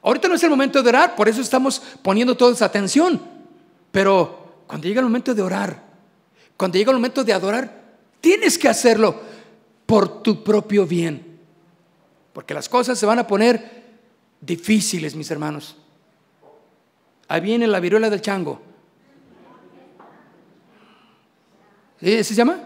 [0.03, 3.23] Ahorita no es el momento de orar, por eso estamos poniendo toda esa atención.
[3.93, 5.81] Pero cuando llega el momento de orar,
[6.57, 7.83] cuando llega el momento de adorar,
[8.21, 9.21] tienes que hacerlo
[9.87, 11.39] por tu propio bien.
[12.33, 13.83] Porque las cosas se van a poner
[14.41, 15.77] difíciles, mis hermanos.
[17.29, 18.72] Ahí viene la viruela del chango.
[22.03, 22.59] ¿Sí se llama?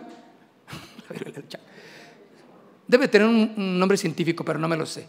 [2.88, 5.06] Debe tener un, nombre científico, pero no me lo sé.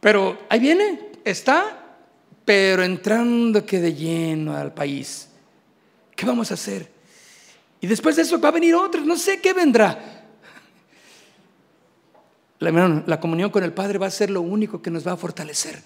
[0.00, 1.96] Pero ahí viene, está,
[2.44, 5.28] pero entrando que de lleno al país.
[6.14, 6.90] ¿Qué vamos a hacer?
[7.80, 10.24] Y después de eso va a venir otro, no sé qué vendrá.
[12.58, 15.82] La, comunión con el Padre va a ser lo único que nos va a fortalecer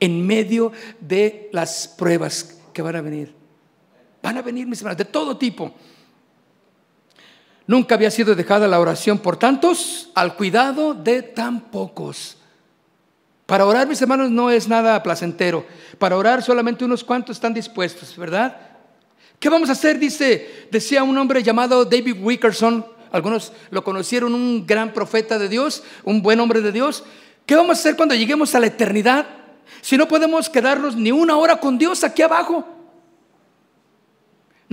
[0.00, 3.43] en medio de las pruebas que van a venir.
[4.24, 5.70] Van a venir, mis hermanos, de todo tipo.
[7.66, 12.38] Nunca había sido dejada la oración por tantos al cuidado de tan pocos.
[13.44, 15.66] Para orar, mis hermanos, no es nada placentero.
[15.98, 18.56] Para orar solamente unos cuantos están dispuestos, ¿verdad?
[19.38, 19.98] ¿Qué vamos a hacer?
[19.98, 25.82] Dice, decía un hombre llamado David Wickerson, algunos lo conocieron, un gran profeta de Dios,
[26.02, 27.04] un buen hombre de Dios.
[27.44, 29.26] ¿Qué vamos a hacer cuando lleguemos a la eternidad?
[29.82, 32.73] Si no podemos quedarnos ni una hora con Dios aquí abajo.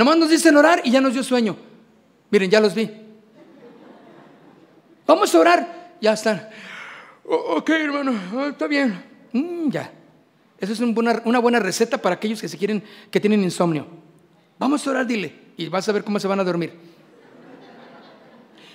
[0.02, 1.56] Nomás nos dicen orar y ya nos dio sueño.
[2.32, 2.90] Miren, ya los vi.
[5.06, 5.92] Vamos a orar.
[6.02, 6.50] Ya están.
[7.24, 9.00] ok, hermano, ah, está bien.
[9.32, 9.92] Mm, ya.
[10.58, 13.86] Eso es una, buena receta para aquellos que se quieren, que tienen insomnio.
[14.58, 16.74] Vamos a orar, dile, y vas a ver cómo se van a dormir.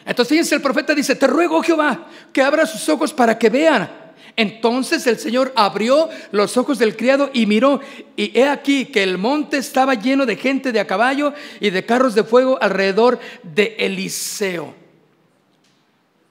[0.05, 3.91] Entonces fíjense, el profeta dice, te ruego Jehová que abra sus ojos para que vean.
[4.37, 7.80] Entonces el Señor abrió los ojos del criado y miró,
[8.16, 11.87] y he aquí que el monte estaba lleno de gente de a caballo y de
[11.87, 14.74] carros de fuego alrededor de Eliseo.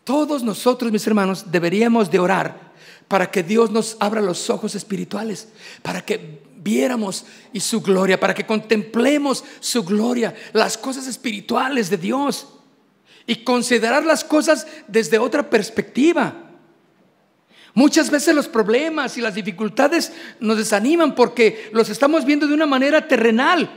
[0.03, 2.74] Todos nosotros, mis hermanos, deberíamos de orar
[3.08, 5.49] para que Dios nos abra los ojos espirituales,
[5.82, 11.97] para que viéramos y su gloria, para que contemplemos su gloria, las cosas espirituales de
[11.97, 12.49] Dios
[13.26, 16.45] y considerar las cosas desde otra perspectiva.
[17.76, 22.66] Muchas veces los problemas y las dificultades nos desaniman porque los estamos viendo de una
[22.66, 23.70] manera terrenal,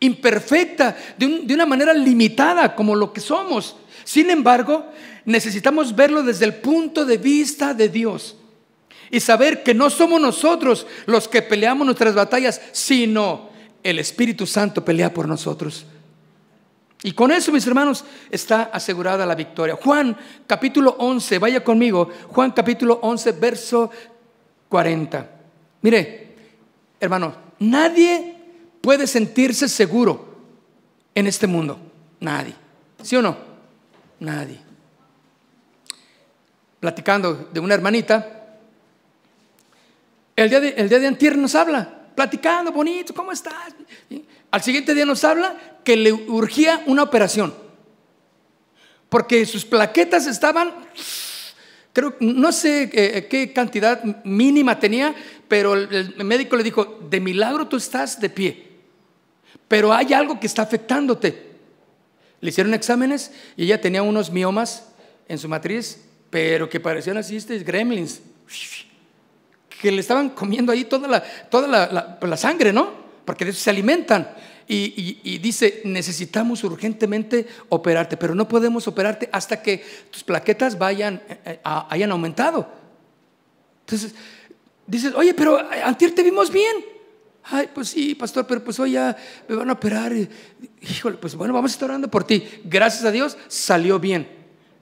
[0.00, 3.76] imperfecta, de, una manera limitada como lo que somos.
[4.02, 4.90] Sin embargo,
[5.24, 8.36] necesitamos verlo desde el punto de vista de Dios
[9.12, 13.50] y saber que no somos nosotros los que peleamos nuestras batallas, sino
[13.84, 15.86] el Espíritu Santo pelea por nosotros.
[17.02, 19.76] Y con eso, mis hermanos, está asegurada la victoria.
[19.76, 20.16] Juan
[20.46, 23.90] capítulo 11, vaya conmigo, Juan capítulo 11, verso
[24.68, 25.30] 40.
[25.82, 26.34] Mire,
[26.98, 28.36] hermano, nadie
[28.80, 30.36] puede sentirse seguro
[31.14, 31.78] en este mundo.
[32.20, 32.54] Nadie.
[33.02, 33.36] ¿Sí o no?
[34.20, 34.58] Nadie.
[36.80, 38.36] Platicando de una hermanita
[40.36, 43.74] el día de, el día de antier nos habla, platicando, bonito, ¿cómo estás?
[44.56, 45.54] Al siguiente día nos habla
[45.84, 47.52] que le urgía una operación.
[49.10, 50.72] Porque sus plaquetas estaban,
[51.92, 55.14] creo, no sé eh, qué cantidad mínima tenía,
[55.46, 58.66] pero el, el médico le dijo, de milagro tú estás de pie,
[59.68, 61.50] pero hay algo que está afectándote.
[62.40, 64.88] Le hicieron exámenes y ella tenía unos miomas
[65.28, 66.00] en su matriz,
[66.30, 68.22] pero que parecían así, este, gremlins
[69.82, 73.05] que le estaban comiendo ahí toda la, toda la, pues, sangre, ¿no?
[73.26, 74.30] Porque de eso se alimentan.
[74.66, 81.38] Y, dice, necesitamos urgentemente operarte, pero no podemos operarte hasta que tus plaquetas vayan, eh,
[81.44, 82.66] eh, hayan aumentado.
[83.80, 84.14] Entonces,
[84.86, 86.76] dices, oye, pero antier te vimos bien.
[87.44, 89.14] Ay, pues sí, pastor, pero pues hoy ya
[89.46, 90.12] me van a operar.
[90.80, 92.42] Híjole, pues bueno, vamos a estar orando por ti.
[92.64, 94.26] Gracias a Dios salió bien.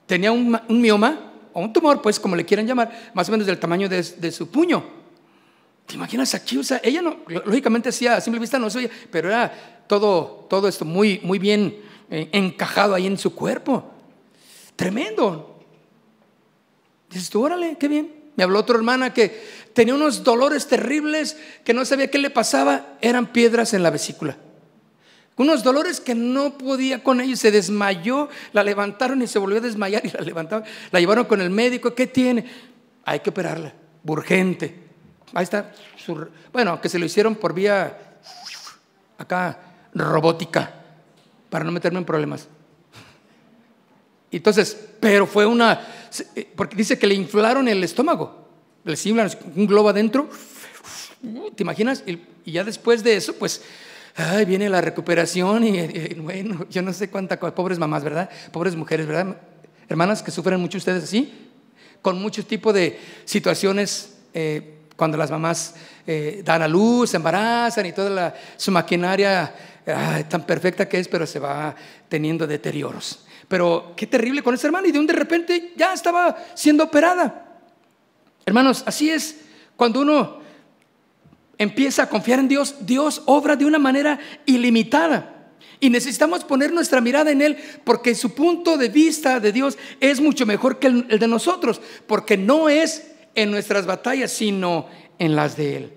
[0.07, 3.47] Tenía un, un mioma, o un tumor, pues como le quieran llamar, más o menos
[3.47, 4.83] del tamaño de, su puño.
[5.85, 6.57] ¿Te imaginas aquí?
[6.57, 10.67] O sea, ella no, lógicamente hacía a simple vista no se pero era todo, todo
[10.67, 11.77] esto muy, muy bien
[12.09, 13.91] eh, encajado ahí en su cuerpo.
[14.75, 15.59] Tremendo.
[17.09, 18.13] Dices tú, órale, qué bien.
[18.35, 22.97] Me habló otra hermana que tenía unos dolores terribles, que no sabía qué le pasaba,
[23.01, 24.37] eran piedras en la vesícula
[25.37, 29.61] unos dolores que no podía con ellos, se desmayó, la levantaron y se volvió a
[29.61, 32.45] desmayar y la levantaron, la llevaron con el médico, ¿qué tiene?
[33.03, 33.73] Hay que operarla,
[34.05, 34.84] urgente.
[35.33, 35.73] Ahí está,
[36.53, 37.97] bueno, que se lo hicieron por vía
[39.17, 39.59] acá
[39.93, 40.73] robótica,
[41.49, 42.47] para no meterme en problemas.
[44.31, 45.87] Entonces, pero fue una,
[46.35, 48.47] eh, porque dice que le inflaron el estómago,
[48.83, 50.29] le inflan un globo adentro,
[51.55, 52.03] ¿te imaginas?
[52.05, 53.61] y ya después de eso, pues
[54.15, 58.29] ay, viene la recuperación y, bueno, yo no sé cuántas pobres mamás, ¿verdad?
[58.51, 59.37] Pobres mujeres, ¿verdad?
[59.89, 61.33] Hermanas que sufren mucho ustedes así,
[62.01, 65.75] con muchos tipos de situaciones eh, cuando las mamás
[66.07, 69.53] eh, dan a luz, se embarazan y toda su maquinaria
[70.29, 71.75] tan perfecta que es, pero se va
[72.09, 73.25] teniendo deterioros.
[73.47, 77.59] Pero qué terrible con esa hermana y de un de repente ya estaba siendo operada.
[78.45, 79.41] Hermanos, así es
[79.75, 80.39] cuando uno
[81.57, 85.31] empieza a confiar en Dios, Dios obra de una manera ilimitada.
[85.79, 90.21] Y necesitamos poner nuestra mirada en Él porque su punto de vista de Dios es
[90.21, 94.87] mucho mejor que el de nosotros, porque no es en nuestras batallas, sino
[95.19, 95.93] en las de Él.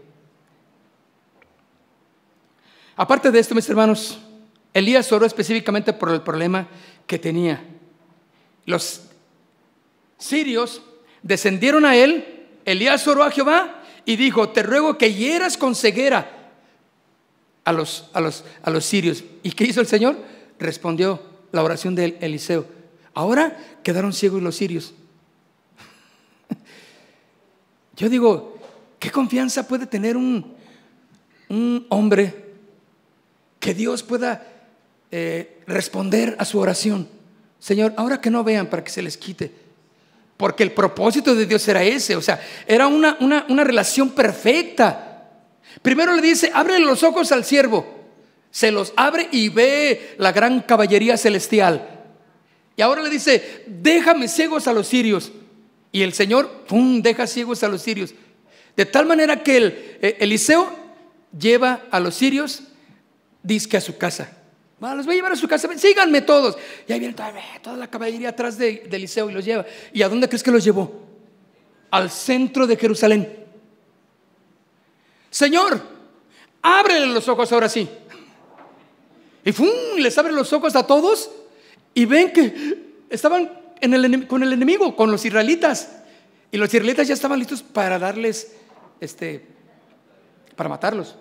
[2.96, 4.18] Aparte de esto, mis hermanos,
[4.74, 6.66] Elías oró específicamente por el problema
[7.06, 7.64] que tenía.
[8.66, 9.02] Los
[10.18, 10.82] sirios
[11.22, 16.50] descendieron a él, Elías oró a Jehová y dijo, te ruego que hieras con ceguera
[17.64, 19.24] a los, a los, a los sirios.
[19.42, 20.16] ¿Y qué hizo el Señor?
[20.58, 21.22] Respondió
[21.52, 22.66] la oración de Eliseo.
[23.14, 24.92] Ahora quedaron ciegos los sirios.
[27.98, 28.56] Yo digo,
[29.00, 30.54] ¿qué confianza puede tener un,
[31.48, 32.32] un hombre
[33.58, 34.46] que Dios pueda
[35.10, 37.08] eh, responder a su oración?
[37.58, 39.50] Señor, ahora que no vean para que se les quite.
[40.36, 45.32] Porque el propósito de Dios era ese, o sea, era una, una, relación perfecta.
[45.82, 47.84] Primero le dice, abre los ojos al siervo.
[48.52, 52.06] Se los abre y ve la gran caballería celestial.
[52.76, 55.32] Y ahora le dice, déjame ciegos a los sirios.
[55.92, 58.14] Y el Señor, ¡pum!, deja ciegos a los sirios.
[58.76, 60.70] De tal manera que el, eh, Eliseo
[61.36, 62.62] lleva a los sirios,
[63.42, 64.36] disque a su casa.
[64.80, 66.56] los voy a llevar a su casa, síganme todos.
[66.86, 69.64] Y ahí viene toda, la caballería atrás de, de, Eliseo y los lleva.
[69.92, 71.06] ¿Y a dónde crees que los llevó?
[71.90, 73.46] Al centro de Jerusalén.
[75.30, 75.80] Señor,
[76.62, 77.88] ábrele los ojos ahora sí.
[79.44, 79.68] Y ¡fum!
[79.96, 81.30] les abre los ojos a todos
[81.94, 82.78] y ven que
[83.08, 83.50] estaban
[84.26, 85.90] con el enemigo, con los israelitas.
[86.50, 88.54] Y los israelitas ya estaban listos para darles,
[89.00, 89.46] este,
[90.56, 91.16] para matarlos.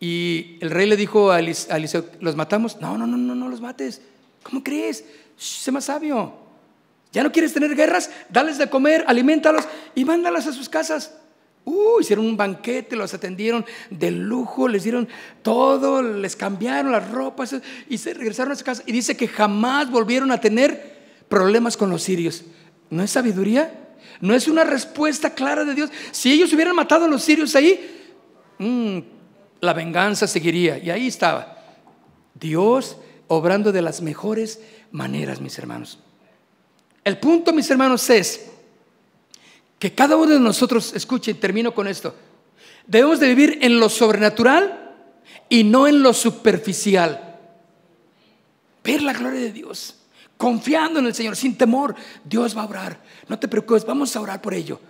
[0.00, 2.80] Y el rey le dijo a Eliseo, ¿los matamos?
[2.80, 4.02] No, no, no, no, no los mates.
[4.42, 5.04] ¿Cómo crees?
[5.36, 6.34] sé más sabio.
[7.12, 8.10] ¿Ya no quieres tener guerras?
[8.28, 11.14] Dales de comer, alimentalos y mándalos a sus casas.
[11.64, 15.08] Uh, hicieron un banquete, los atendieron de lujo, les dieron
[15.42, 17.56] todo, les cambiaron las ropas
[17.88, 18.82] y se regresaron a su casa.
[18.86, 20.95] Y dice que jamás volvieron a tener
[21.28, 22.44] problemas con los sirios.
[22.90, 23.72] ¿No es sabiduría?
[24.20, 25.90] ¿No es una respuesta clara de Dios?
[26.12, 28.04] Si ellos hubieran matado a los sirios ahí,
[28.58, 28.98] mm,
[29.60, 30.78] la venganza seguiría.
[30.78, 31.58] Y ahí estaba.
[32.34, 32.96] Dios
[33.28, 34.60] obrando de las mejores
[34.90, 35.98] maneras, mis hermanos.
[37.04, 38.46] El punto, mis hermanos, es
[39.78, 42.14] que cada uno de nosotros, escuche, termino con esto,
[42.86, 44.94] debemos de vivir en lo sobrenatural
[45.48, 47.38] y no en lo superficial.
[48.82, 49.96] Ver la gloria de Dios,
[50.36, 53.00] confiando en el Señor, sin temor, Dios va a orar.
[53.28, 54.80] No te preocupes, vamos a orar por ello.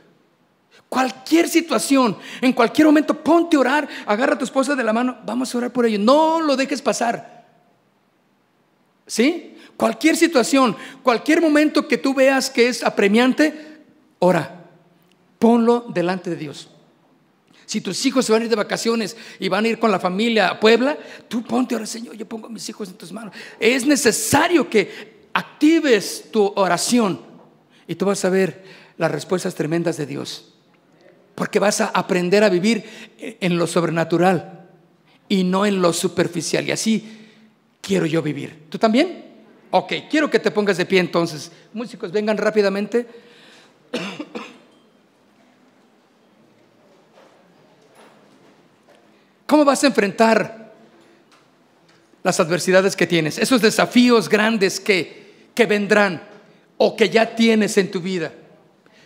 [0.88, 5.18] Cualquier situación, en cualquier momento, ponte a orar, agarra a tu esposa de la mano,
[5.24, 5.98] vamos a orar por ello.
[5.98, 7.44] No lo dejes pasar.
[9.06, 9.56] ¿Sí?
[9.76, 13.82] Cualquier situación, cualquier momento que tú veas que es apremiante,
[14.18, 14.64] ora.
[15.38, 16.70] Ponlo delante de Dios.
[17.66, 19.98] Si tus hijos se van a ir de vacaciones y van a ir con la
[19.98, 20.96] familia a Puebla,
[21.28, 23.34] tú ponte ahora, Señor, yo pongo a mis hijos en tus manos.
[23.58, 27.20] Es necesario que actives tu oración
[27.86, 28.64] y tú vas a ver
[28.96, 30.54] las respuestas tremendas de Dios.
[31.34, 32.84] Porque vas a aprender a vivir
[33.18, 34.66] en lo sobrenatural
[35.28, 36.66] y no en lo superficial.
[36.66, 37.28] Y así
[37.82, 38.64] quiero yo vivir.
[38.70, 39.26] ¿Tú también?
[39.70, 41.52] Ok, quiero que te pongas de pie entonces.
[41.74, 43.06] Músicos, vengan rápidamente.
[49.46, 50.72] ¿Cómo vas a enfrentar
[52.22, 53.36] las adversidades que tienes?
[53.36, 55.25] Esos desafíos grandes que,
[55.56, 56.22] que vendrán
[56.76, 58.32] o que ya tienes en tu vida.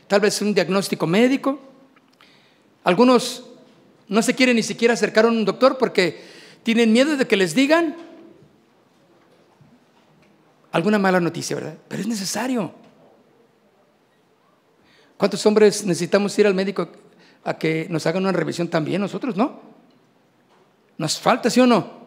[0.07, 1.59] Tal vez un diagnóstico médico.
[2.85, 3.45] Algunos
[4.09, 6.21] no se quieren ni siquiera acercar a un doctor porque
[6.63, 7.97] tienen miedo de que les digan
[10.73, 11.79] alguna mala noticia, ¿verdad?
[11.89, 12.73] Pero es necesario.
[15.17, 16.89] ¿Cuántos hombres necesitamos ir al médico
[17.45, 19.61] a que nos hagan una revisión también nosotros, no?
[20.99, 22.00] Nos falta, ¿sí o no?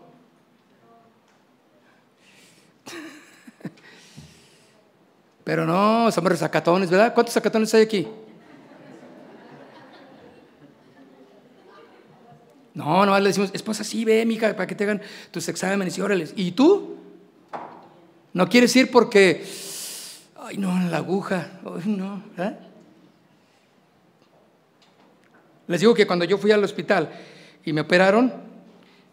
[5.53, 7.13] Pero no, somos resacatones, ¿verdad?
[7.13, 8.07] ¿Cuántos sacatones hay aquí?
[12.73, 14.99] No, no, le decimos, esposa, sí, ve, mija, para que te hagan
[15.29, 16.27] tus exámenes y órale.
[16.35, 16.97] ¿Y tú?
[18.33, 19.45] ¿No quieres ir porque,
[20.37, 22.57] ay, no, la aguja, ay, no, ¿eh?
[25.67, 27.11] Les digo que cuando yo fui al hospital
[27.63, 28.33] y me operaron,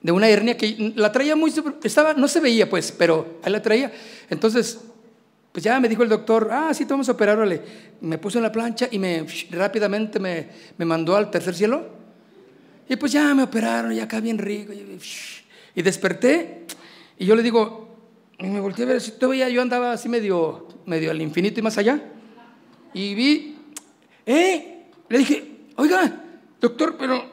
[0.00, 1.52] de una hernia que la traía muy,
[1.84, 3.92] estaba, no se veía pues, pero ahí la traía.
[4.30, 4.80] Entonces,
[5.52, 7.38] pues ya me dijo el doctor, ah, sí, te vamos a operar,
[8.00, 10.48] Me puso en la plancha y me rápidamente me,
[10.78, 11.88] me, mandó al tercer cielo.
[12.88, 14.72] Y pues ya me operaron, ya acá bien rico.
[15.74, 16.66] Y, desperté
[17.18, 17.96] y yo le digo,
[18.38, 21.62] y me volteé a ver si todavía yo andaba así medio, medio al infinito y
[21.62, 22.00] más allá.
[22.94, 23.58] Y vi,
[24.26, 26.22] eh, le dije, oiga,
[26.60, 27.24] doctor, pero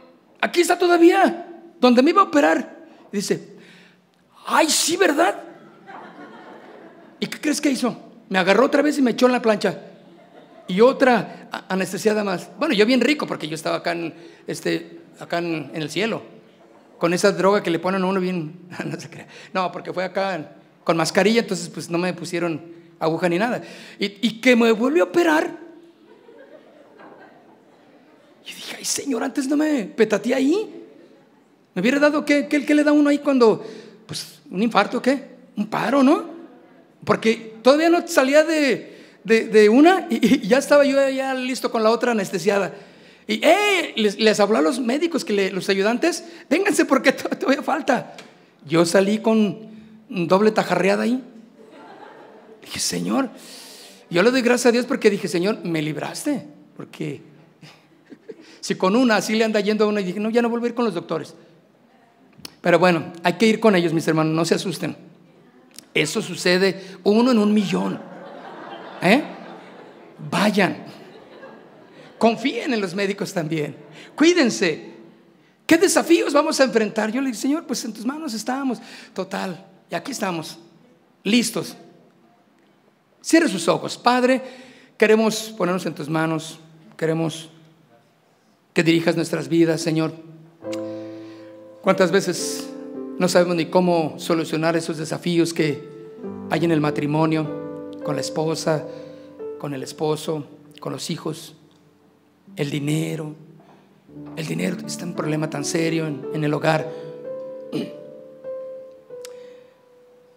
[0.42, 2.88] aquí está todavía donde me iba a operar.
[3.12, 3.58] dice,
[4.48, 5.44] ay, sí, ¿verdad?
[7.20, 8.07] ¿Y qué crees que hizo?
[8.30, 9.82] Me agarró otra vez y me echó en la plancha.
[10.68, 12.50] Y otra anestesiada más.
[12.60, 14.14] Bueno, yo bien rico porque yo estaba acá en,
[14.48, 16.22] este, acá en, el cielo.
[16.98, 18.60] Con esa droga que le ponen a uno bien...
[18.86, 19.10] No, se
[19.54, 20.52] no porque fue acá
[20.84, 22.62] con mascarilla, entonces pues no me pusieron
[23.00, 23.62] aguja ni nada.
[24.00, 25.58] Y, que me volvió a operar.
[28.46, 30.86] Y dije, ay señor, antes no me petatía ahí.
[31.74, 33.64] Me hubiera dado, ¿qué, qué, le da uno ahí cuando,
[34.06, 35.38] pues, un infarto, qué?
[35.56, 36.37] Un paro, ¿no?
[37.06, 42.12] Porque todavía no salía de, una y, ya estaba yo ya listo con la otra
[42.12, 42.74] anestesiada.
[43.28, 43.94] Y ¡eh!
[43.96, 48.16] les, habló a los médicos, que los ayudantes, vénganse porque todavía falta.
[48.66, 49.70] Yo salí con
[50.10, 51.22] doble tajarreada ahí.
[52.62, 53.30] Dije, Señor,
[54.10, 56.48] yo le doy gracias a Dios porque dije, Señor, me libraste.
[56.76, 57.22] Porque
[58.62, 60.74] si con una así le anda yendo a una y dije, no, ya no volver
[60.74, 61.36] con los doctores.
[62.62, 65.07] Pero bueno, hay que ir con ellos, mis hermanos, no se asusten.
[66.02, 68.00] Eso sucede uno en un millón.
[69.02, 69.24] ¿Eh?
[70.30, 70.86] Vayan.
[72.20, 73.76] Confíen en los médicos también.
[74.16, 74.94] Cuídense.
[75.66, 77.12] ¿Qué desafíos vamos a enfrentar?
[77.12, 78.80] Yo le dije, Señor, pues en tus manos estamos.
[79.14, 80.60] Total, y aquí estamos,
[81.24, 81.76] listos.
[83.20, 83.98] Cierre sus ojos.
[83.98, 84.42] Padre,
[84.98, 86.60] queremos ponernos en tus manos.
[86.96, 87.50] Queremos
[88.74, 90.14] que dirijas nuestras vidas, Señor.
[91.82, 92.67] ¿Cuántas veces
[93.20, 95.88] no sabemos ni cómo solucionar esos desafíos que
[96.52, 98.86] hay en el matrimonio, con la esposa,
[99.60, 100.46] con el esposo,
[100.80, 101.56] con los hijos?
[102.56, 103.34] El dinero.
[104.36, 106.90] El dinero está un problema tan serio en, en el hogar.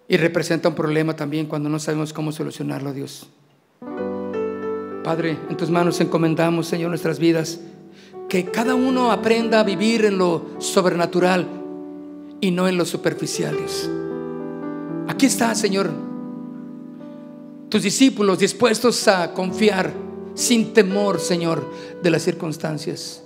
[0.08, 3.28] Y representa un problema también cuando no sabemos cómo solucionarlo, Dios.
[5.04, 7.60] Padre, en tus manos encomendamos, Señor, nuestras vidas.
[8.28, 11.59] Que cada uno aprenda a vivir en lo sobrenatural
[12.40, 13.88] y no en lo superficial, Dios.
[15.08, 15.90] Aquí está, Señor,
[17.68, 19.92] tus discípulos dispuestos a confiar
[20.34, 21.64] sin temor, Señor,
[22.02, 23.22] de las circunstancias.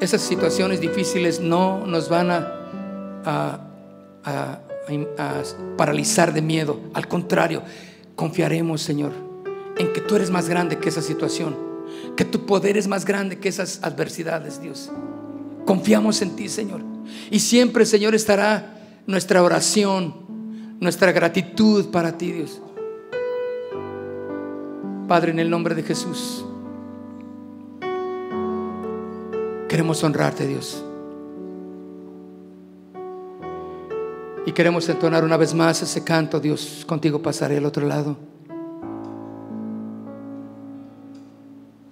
[0.00, 2.54] Esas situaciones difíciles no nos van a,
[3.24, 4.58] a
[5.76, 6.80] paralizar de miedo.
[6.94, 7.62] Al contrario,
[8.16, 9.12] confiaremos, Señor,
[9.76, 11.56] en que tú eres más grande que esa situación,
[12.16, 14.90] que tu poder es más grande que esas adversidades, Dios.
[15.66, 16.80] Confiamos en ti, Señor.
[17.30, 20.14] Y siempre, Señor, estará nuestra oración,
[20.80, 22.60] nuestra gratitud para ti, Dios.
[25.06, 26.44] Padre, en el nombre de Jesús,
[29.68, 30.84] queremos honrarte, Dios.
[34.44, 38.16] Y queremos entonar una vez más ese canto, Dios, contigo pasaré al otro lado.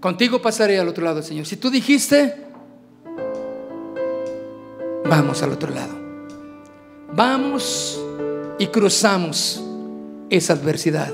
[0.00, 1.46] Contigo pasaré al otro lado, Señor.
[1.46, 2.45] Si tú dijiste,
[5.08, 5.94] vamos al otro lado.
[7.12, 8.00] Vamos
[8.58, 9.62] y cruzamos
[10.30, 11.12] esa adversidad.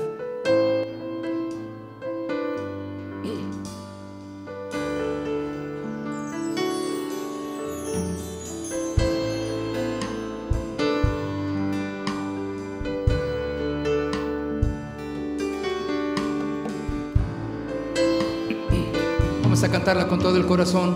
[19.43, 20.95] Vamos a cantarla con todo el corazón.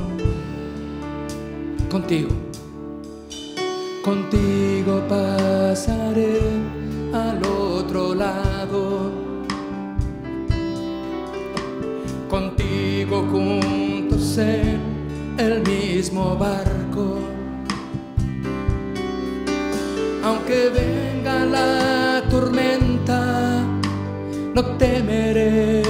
[1.90, 2.47] Contigo.
[4.08, 6.40] Contigo pasaré
[7.12, 9.12] al otro lado.
[12.30, 14.80] Contigo juntos en
[15.38, 17.20] el mismo barco.
[20.24, 23.62] Aunque venga la tormenta,
[24.56, 25.84] no temeré.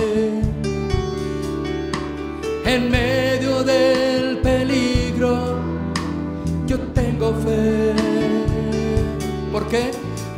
[2.65, 5.59] En medio del peligro,
[6.65, 8.07] yo tengo fe.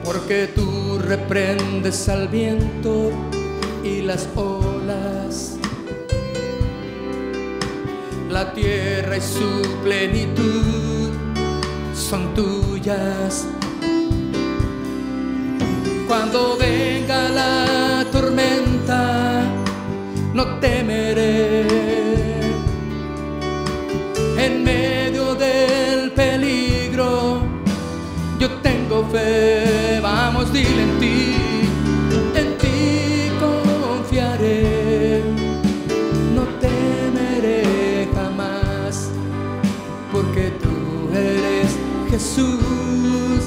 [0.03, 3.11] Porque tú reprendes al viento
[3.83, 5.57] y las olas.
[8.29, 11.09] La tierra y su plenitud
[11.93, 13.45] son tuyas.
[16.07, 19.43] Cuando venga la tormenta,
[20.33, 21.78] no temeré.
[29.03, 29.99] Fe.
[30.01, 31.35] Vamos, dile en ti,
[32.35, 35.23] en ti confiaré.
[36.35, 39.09] No temeré jamás,
[40.11, 41.77] porque tú eres
[42.09, 43.41] Jesús,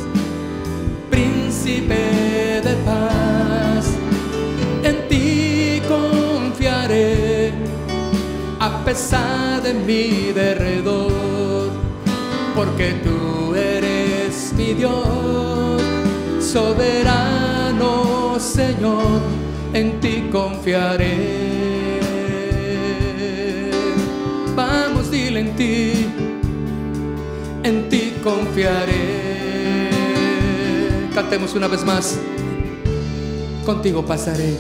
[1.11, 3.85] príncipe de paz.
[4.85, 7.53] En ti confiaré
[8.63, 11.71] a pesar de mi derredor,
[12.55, 15.42] porque tú eres mi Dios,
[16.53, 19.21] soberano Señor,
[19.73, 22.01] en ti confiaré.
[24.55, 26.07] Vamos, dile en ti,
[27.63, 29.91] en ti confiaré.
[31.15, 32.19] Cantemos una vez más,
[33.65, 34.59] contigo pasaré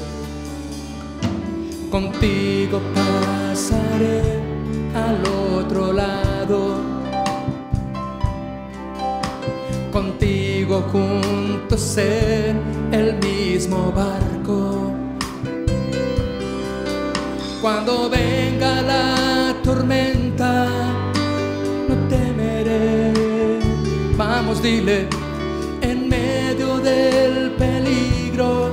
[1.92, 4.40] contigo pasaré
[4.94, 5.18] al
[5.58, 6.80] otro lado.
[9.92, 12.60] Contigo juntos en
[12.92, 14.92] el mismo barco.
[17.60, 20.66] Cuando venga la tormenta,
[21.88, 23.12] no temeré.
[24.16, 25.06] Vamos, dile,
[25.80, 28.70] en medio del peligro,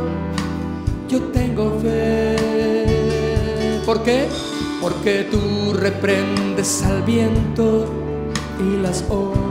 [1.07, 2.35] yo tengo fe.
[3.85, 4.27] ¿Por qué?
[4.81, 7.85] Porque tú reprendes al viento
[8.59, 9.48] y las olas,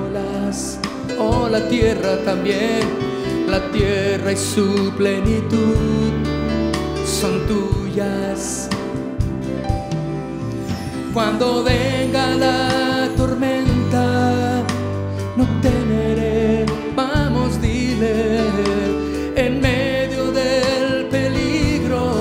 [1.18, 2.80] oh la tierra también,
[3.48, 6.12] la tierra y su plenitud
[7.04, 8.68] son tuyas.
[11.12, 14.62] Cuando venga la tormenta,
[15.36, 16.66] no temeré.
[16.94, 18.40] Vamos, dile,
[19.34, 22.12] en medio del peligro,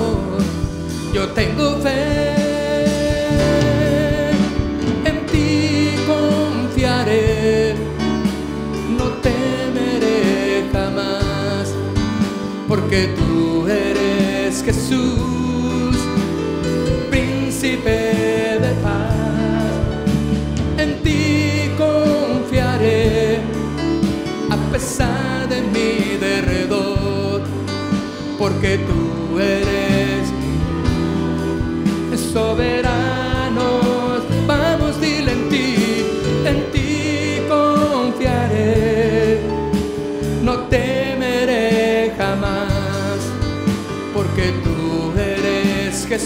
[1.12, 2.17] yo tengo fe.
[12.88, 15.98] Porque tú eres Jesús,
[17.10, 17.90] príncipe
[18.62, 19.14] de paz.
[20.78, 23.40] En ti confiaré,
[24.48, 27.42] a pesar de mi derredor,
[28.38, 30.30] porque tú eres
[32.32, 32.87] soberano.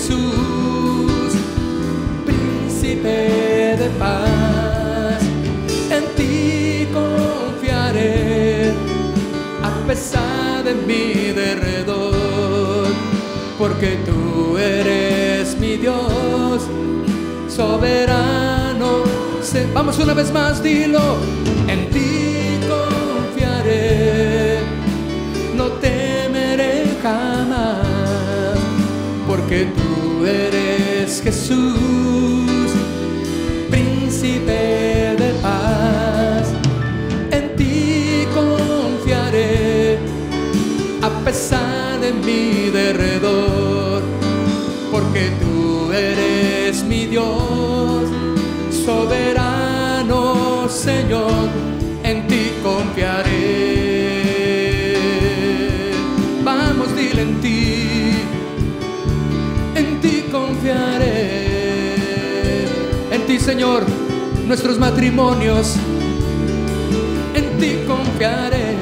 [0.02, 1.32] Jesús,
[2.26, 5.22] príncipe de paz.
[5.90, 8.72] En ti confiaré,
[9.62, 12.88] a pesar de mi derredor,
[13.56, 16.62] porque tú eres mi Dios
[17.48, 19.04] soberano.
[19.72, 21.18] Vamos una vez más, dilo,
[29.52, 32.72] porque tú eres Jesús,
[33.70, 35.14] príncipe
[63.44, 63.84] Señor,
[64.46, 65.74] nuestros matrimonios,
[67.34, 68.76] en ti confiaré.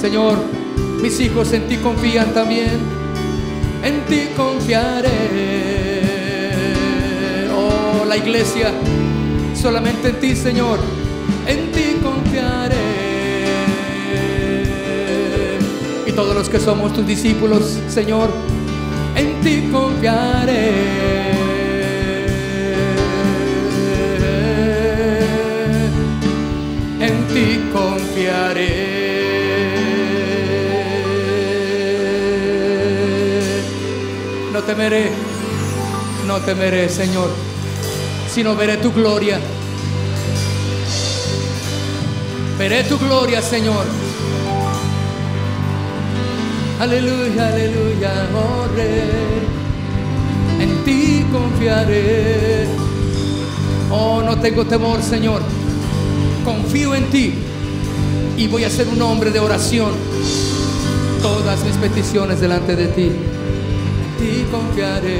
[0.00, 0.38] Señor,
[1.02, 2.78] mis hijos en ti confían también,
[3.82, 5.10] en ti confiaré.
[7.52, 8.70] Oh, la iglesia,
[9.60, 10.78] solamente en ti, Señor,
[11.48, 12.76] en ti confiaré.
[16.06, 18.30] Y todos los que somos tus discípulos, Señor,
[19.16, 20.99] en ti confiaré
[27.72, 29.00] confiaré.
[34.52, 35.10] No temeré,
[36.26, 37.30] no temeré, Señor,
[38.32, 39.40] sino veré tu gloria.
[42.58, 43.86] Veré tu gloria, Señor.
[46.80, 48.66] Aleluya, aleluya, oh.
[50.60, 52.66] En ti confiaré.
[53.90, 55.42] Oh, no tengo temor, Señor.
[56.62, 57.32] Confío en ti
[58.36, 59.92] y voy a ser un hombre de oración.
[61.22, 63.10] Todas mis peticiones delante de ti.
[63.10, 65.18] En ti confiaré.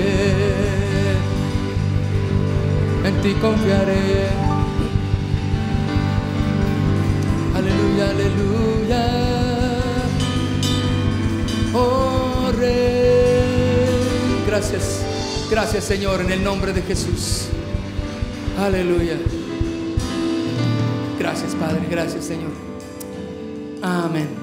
[3.07, 4.29] En ti confiaré.
[7.57, 9.07] Aleluya, aleluya.
[11.73, 13.41] Oh Rey.
[14.47, 15.01] Gracias.
[15.51, 17.47] Gracias, Señor, en el nombre de Jesús.
[18.59, 19.17] Aleluya.
[21.31, 21.87] Gracias, Padre.
[21.89, 22.51] Gracias, Señor.
[23.83, 24.40] Amén.